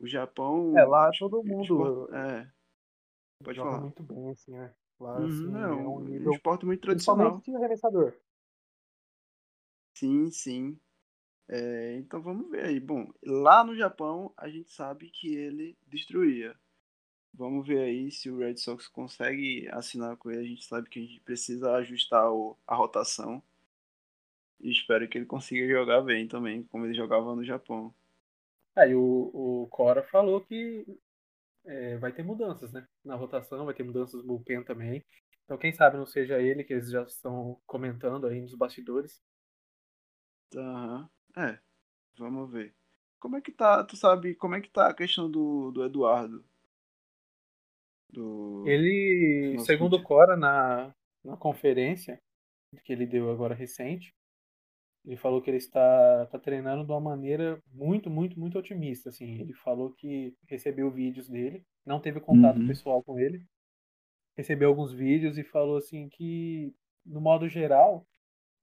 [0.00, 2.50] O Japão, É, lá todo esporte- mundo é,
[3.42, 3.86] pode falar.
[3.86, 4.74] muito bem, assim, né?
[5.00, 7.42] Lá, Uhum, assim, não, é um um nível esporte muito tradicional.
[7.42, 8.14] principalmente de arremessador.
[9.94, 10.78] Sim, sim.
[11.48, 12.80] É, então vamos ver aí.
[12.80, 16.56] Bom, lá no Japão a gente sabe que ele destruía.
[17.34, 20.40] Vamos ver aí se o Red Sox consegue assinar com ele.
[20.40, 23.42] A gente sabe que a gente precisa ajustar o- a rotação.
[24.58, 27.94] E espero que ele consiga jogar bem também, como ele jogava no Japão.
[28.76, 30.84] Aí o, o Cora falou que
[31.66, 32.86] é, vai ter mudanças, né?
[33.04, 35.04] Na rotação, vai ter mudanças no bullpen também.
[35.44, 39.22] Então quem sabe não seja ele que eles já estão comentando aí nos bastidores.
[40.56, 41.10] Aham.
[41.36, 41.58] É,
[42.18, 42.74] vamos ver.
[43.20, 46.44] Como é que tá, tu sabe, como é que tá a questão do, do Eduardo?
[48.12, 48.64] Do...
[48.66, 50.02] Ele, Nossa, segundo o.
[50.02, 50.94] Cora, na,
[51.24, 52.20] na conferência
[52.84, 54.12] que ele deu agora recente,
[55.04, 59.08] ele falou que ele está, está treinando de uma maneira muito, muito, muito otimista.
[59.08, 62.66] Assim, ele falou que recebeu vídeos dele, não teve contato Uhum.
[62.66, 63.44] pessoal com ele,
[64.36, 66.72] recebeu alguns vídeos e falou assim que,
[67.04, 68.06] no modo geral,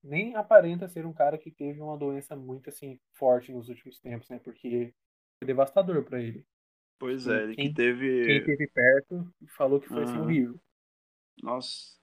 [0.03, 4.29] nem aparenta ser um cara que teve uma doença muito assim forte nos últimos tempos,
[4.29, 4.39] né?
[4.39, 4.93] Porque
[5.37, 6.45] foi devastador para ele.
[6.99, 8.25] Pois é, ele que quem- teve.
[8.25, 10.23] Quem esteve perto falou que foi assim Aham.
[10.23, 10.59] horrível.
[11.41, 11.97] Nossa.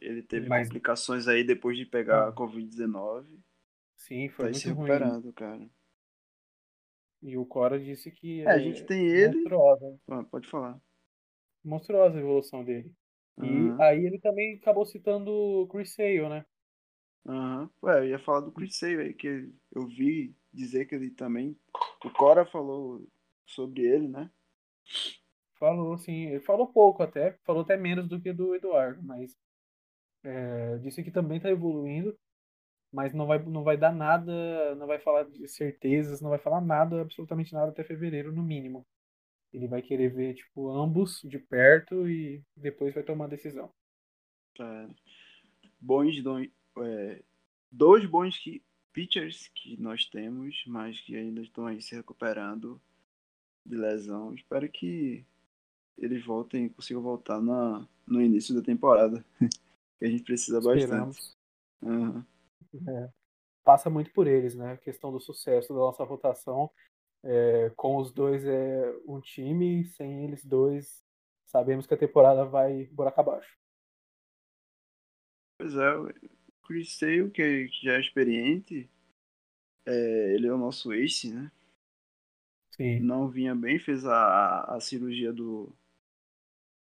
[0.00, 2.36] Ele teve Mas- complicações aí depois de pegar a Covid-19.
[2.36, 3.28] Mas- Depois de pegar Ah.
[3.28, 3.38] a Covid-19.
[3.96, 4.88] Sim, Tá foi se muito ruim.
[4.90, 5.70] recuperando, cara.
[7.22, 9.34] E o Cora disse que É, a gente tem ele.
[9.34, 10.80] monstruosa, Ah, pode falar.
[11.64, 12.94] monstruosa a evolução dele.
[13.42, 13.82] E Aham.
[13.82, 16.46] aí ele também acabou citando o Chris Sale, né?
[17.26, 17.70] Aham.
[17.82, 21.58] Ué, eu ia falar do Chris Sale aí, que eu vi dizer que ele também.
[22.04, 23.04] O Cora falou
[23.48, 24.30] sobre ele, né?
[25.58, 26.26] Falou, sim.
[26.26, 29.36] Ele falou pouco até, falou até menos do que do Eduardo, mas
[30.24, 32.16] é, disse que também está evoluindo,
[32.92, 36.60] mas não vai, não vai dar nada, não vai falar de certezas, não vai falar
[36.60, 38.86] nada, absolutamente nada até fevereiro, no mínimo.
[39.52, 43.72] Ele vai querer ver, tipo, ambos de perto e depois vai tomar a decisão.
[44.56, 44.88] Tá.
[45.80, 46.46] Bons don-
[46.80, 47.22] é,
[47.70, 52.80] dois bons que, pitchers que nós temos, mas que ainda estão aí se recuperando
[53.64, 54.34] de lesão.
[54.34, 55.24] Espero que
[55.96, 59.24] eles voltem, consigam voltar na, no início da temporada.
[59.98, 60.84] que a gente precisa bastante.
[60.84, 61.36] Esperamos.
[61.82, 62.26] Aham.
[62.88, 63.10] É,
[63.64, 64.72] passa muito por eles, né?
[64.72, 66.70] A questão do sucesso da nossa rotação.
[67.22, 71.04] É, com os dois é um time, sem eles dois,
[71.46, 73.58] sabemos que a temporada vai buraco abaixo.
[75.58, 76.08] Pois é, o
[76.64, 78.88] Chris Sale, que já é experiente,
[79.84, 81.50] é, ele é o nosso ace, né?
[82.78, 83.00] Sim.
[83.00, 85.74] Não vinha bem, fez a, a cirurgia do.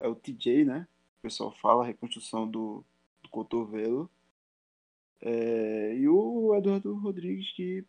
[0.00, 0.86] É o TJ, né?
[1.18, 2.84] O pessoal fala, a reconstrução do,
[3.22, 4.08] do cotovelo.
[5.20, 7.84] É, e o Eduardo Rodrigues, que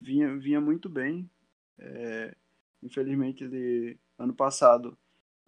[0.00, 1.28] vinha, vinha muito bem.
[1.78, 2.36] É,
[2.82, 4.96] infelizmente, ele ano passado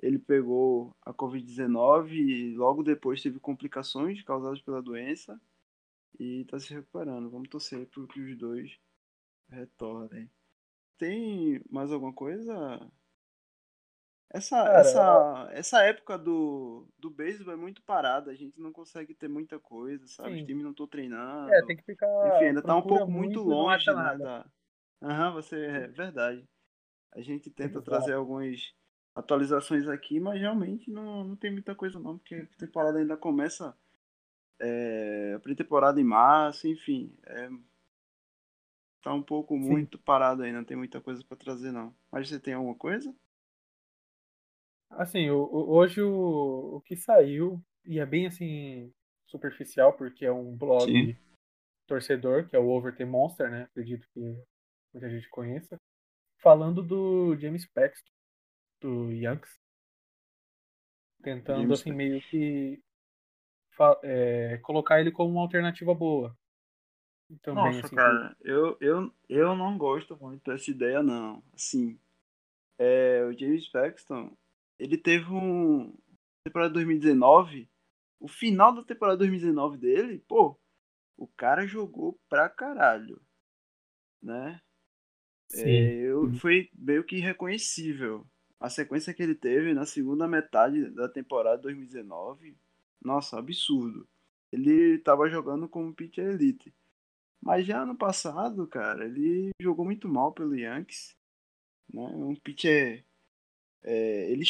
[0.03, 5.41] ele pegou a Covid-19 e logo depois teve complicações causadas pela doença
[6.19, 7.31] e está se recuperando.
[7.31, 8.77] Vamos torcer para que os dois
[9.49, 10.29] retornem.
[10.99, 12.81] Tem mais alguma coisa?
[14.35, 19.13] Essa, Cara, essa, essa época do, do beisebol é muito parada, a gente não consegue
[19.15, 20.31] ter muita coisa, sabe?
[20.31, 20.41] Sim.
[20.41, 21.53] Os times não estão treinando.
[21.53, 22.09] É, tem que ficar.
[22.29, 24.17] Enfim, ainda tá um pouco muito não longe, né?
[24.19, 24.47] Da...
[25.03, 26.49] Aham, você é verdade.
[27.13, 27.85] A gente tenta Exato.
[27.85, 28.73] trazer algumas
[29.15, 33.77] atualizações aqui, mas realmente não, não tem muita coisa não, porque a temporada ainda começa
[34.59, 37.15] é, a pré-temporada em março, enfim.
[37.27, 37.51] É,
[39.03, 39.89] tá um pouco Sim.
[39.89, 41.95] muito parado aí, não tem muita coisa pra trazer não.
[42.11, 43.15] Mas você tem alguma coisa?
[44.91, 48.93] Assim, o- o- hoje o, o que saiu, e é bem assim,
[49.27, 51.17] superficial, porque é um blog Sim.
[51.87, 53.65] torcedor, que é o Overton Monster, né?
[53.65, 54.21] Acredito que
[54.95, 55.81] muita gente conheça.
[56.43, 58.11] Falando do James Paxton,
[58.81, 59.53] do Yankees.
[61.23, 62.83] Tentando, James assim, meio que
[64.03, 66.37] é, colocar ele como uma alternativa boa.
[67.43, 71.43] Também, Nossa, assim, cara, eu, eu, eu não gosto muito dessa ideia, não.
[71.55, 71.99] Assim,
[72.79, 74.37] é, o James Paxton,
[74.79, 75.97] ele teve um.
[76.45, 77.69] Temporada 2019,
[78.19, 80.59] o final da temporada 2019 dele, pô,
[81.17, 83.23] o cara jogou pra caralho,
[84.21, 84.61] né?
[85.55, 88.27] É, eu, foi meio que irreconhecível.
[88.59, 92.57] A sequência que ele teve na segunda metade da temporada 2019,
[93.05, 94.09] nossa, absurdo.
[94.51, 96.73] Ele tava jogando como pitcher elite.
[97.43, 101.17] Mas já ano passado, cara, ele jogou muito mal pelo Yankees.
[101.93, 102.03] Né?
[102.15, 103.05] Um pitcher.
[103.83, 104.45] É, ele,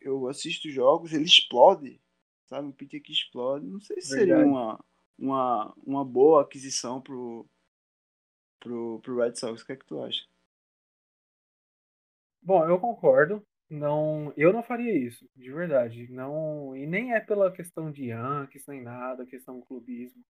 [0.00, 2.00] eu assisto jogos, ele explode.
[2.46, 2.66] Sabe?
[2.66, 3.66] Um pitcher que explode.
[3.66, 4.48] Não sei se seria Verdade.
[4.48, 4.84] uma,
[5.18, 7.46] uma, uma boa aquisição pro,
[8.58, 9.60] pro, pro Red Sox.
[9.60, 10.24] O que é que tu acha?
[12.42, 13.46] Bom, eu concordo.
[13.68, 16.10] Não, eu não faria isso, de verdade.
[16.10, 20.22] Não, e nem é pela questão de Yankees nem nada, questão do clubismo.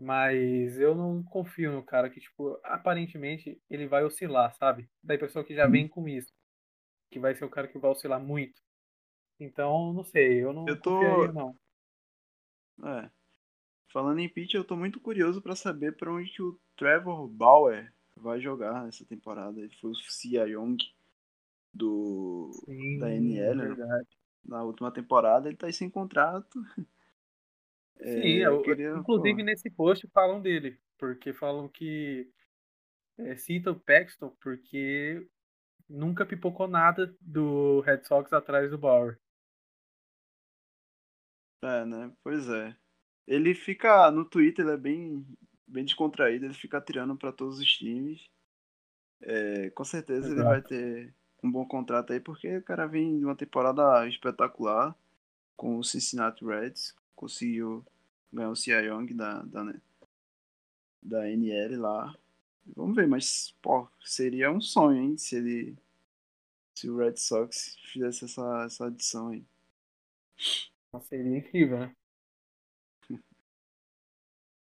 [0.00, 4.88] Mas eu não confio no cara que, tipo, aparentemente ele vai oscilar, sabe?
[5.02, 5.70] Da pessoa que já Uhum.
[5.72, 6.32] vem com isso.
[7.10, 8.62] Que vai ser o cara que vai oscilar muito.
[9.40, 11.56] Então, não sei, eu não Eu tô- confiaria, não.
[12.84, 13.10] É.
[13.88, 17.92] Falando em pitcher, eu tô muito curioso pra saber pra onde que o Trevor Bauer
[18.16, 19.58] vai jogar nessa temporada.
[19.60, 20.76] Ele foi o Cia Young
[21.74, 24.02] do, Sim, da NL, né?
[24.44, 25.48] na última temporada.
[25.48, 26.60] Ele tá aí sem contrato.
[28.00, 32.30] É, Sim, eu eu- queria, inclusive nesse post falam dele, porque falam que
[33.18, 35.26] é, cita o Paxton porque
[35.88, 39.18] nunca pipocou nada do Red Sox atrás do Bauer.
[41.62, 42.12] É, né?
[42.22, 42.76] Pois é.
[43.26, 45.26] Ele fica no Twitter, ele é bem,
[45.66, 48.28] bem descontraído, ele fica tirando pra todos os times.
[49.20, 50.48] É, com certeza ele Exato.
[50.48, 54.96] vai ter um bom contrato aí, porque o cara vem de uma temporada espetacular
[55.56, 57.84] com o Cincinnati Reds, conseguiu
[58.32, 59.64] ganhar o Cy Young da, da,
[61.02, 62.14] da NL lá.
[62.76, 65.76] Vamos ver, mas pô, seria um sonho, hein, se ele
[66.74, 69.44] se o Red Sox fizesse essa, essa adição aí.
[71.08, 71.96] Seria incrível, né?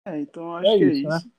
[0.04, 1.20] É, então acho É que isso, é né?
[1.20, 1.30] isso.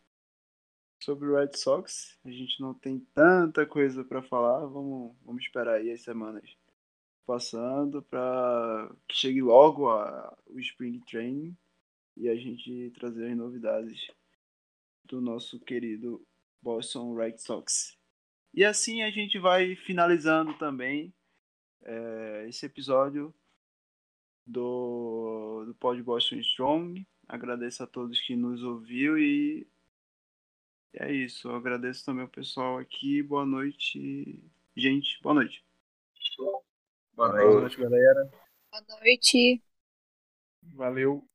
[1.03, 4.65] Sobre o Red Sox, a gente não tem tanta coisa pra falar.
[4.65, 6.49] Vamos, vamos esperar aí as semanas
[7.30, 11.55] passando para que chegue logo a, o Spring Training
[12.17, 14.07] e a gente trazer as novidades
[15.05, 16.25] do nosso querido
[16.59, 17.95] Boston Red Sox.
[18.51, 21.13] E assim a gente vai finalizando também
[21.84, 23.32] é, esse episódio
[24.43, 27.05] do, do Pod Boston Strong.
[27.27, 29.67] Agradeço a todos que nos ouviu e
[30.95, 31.47] é isso.
[31.47, 33.21] Eu agradeço também o pessoal aqui.
[33.21, 34.43] Boa noite,
[34.75, 35.21] gente.
[35.21, 35.68] Boa noite.
[37.20, 38.32] Boa noite, galera.
[38.72, 39.61] Boa noite.
[40.74, 41.28] Valeu.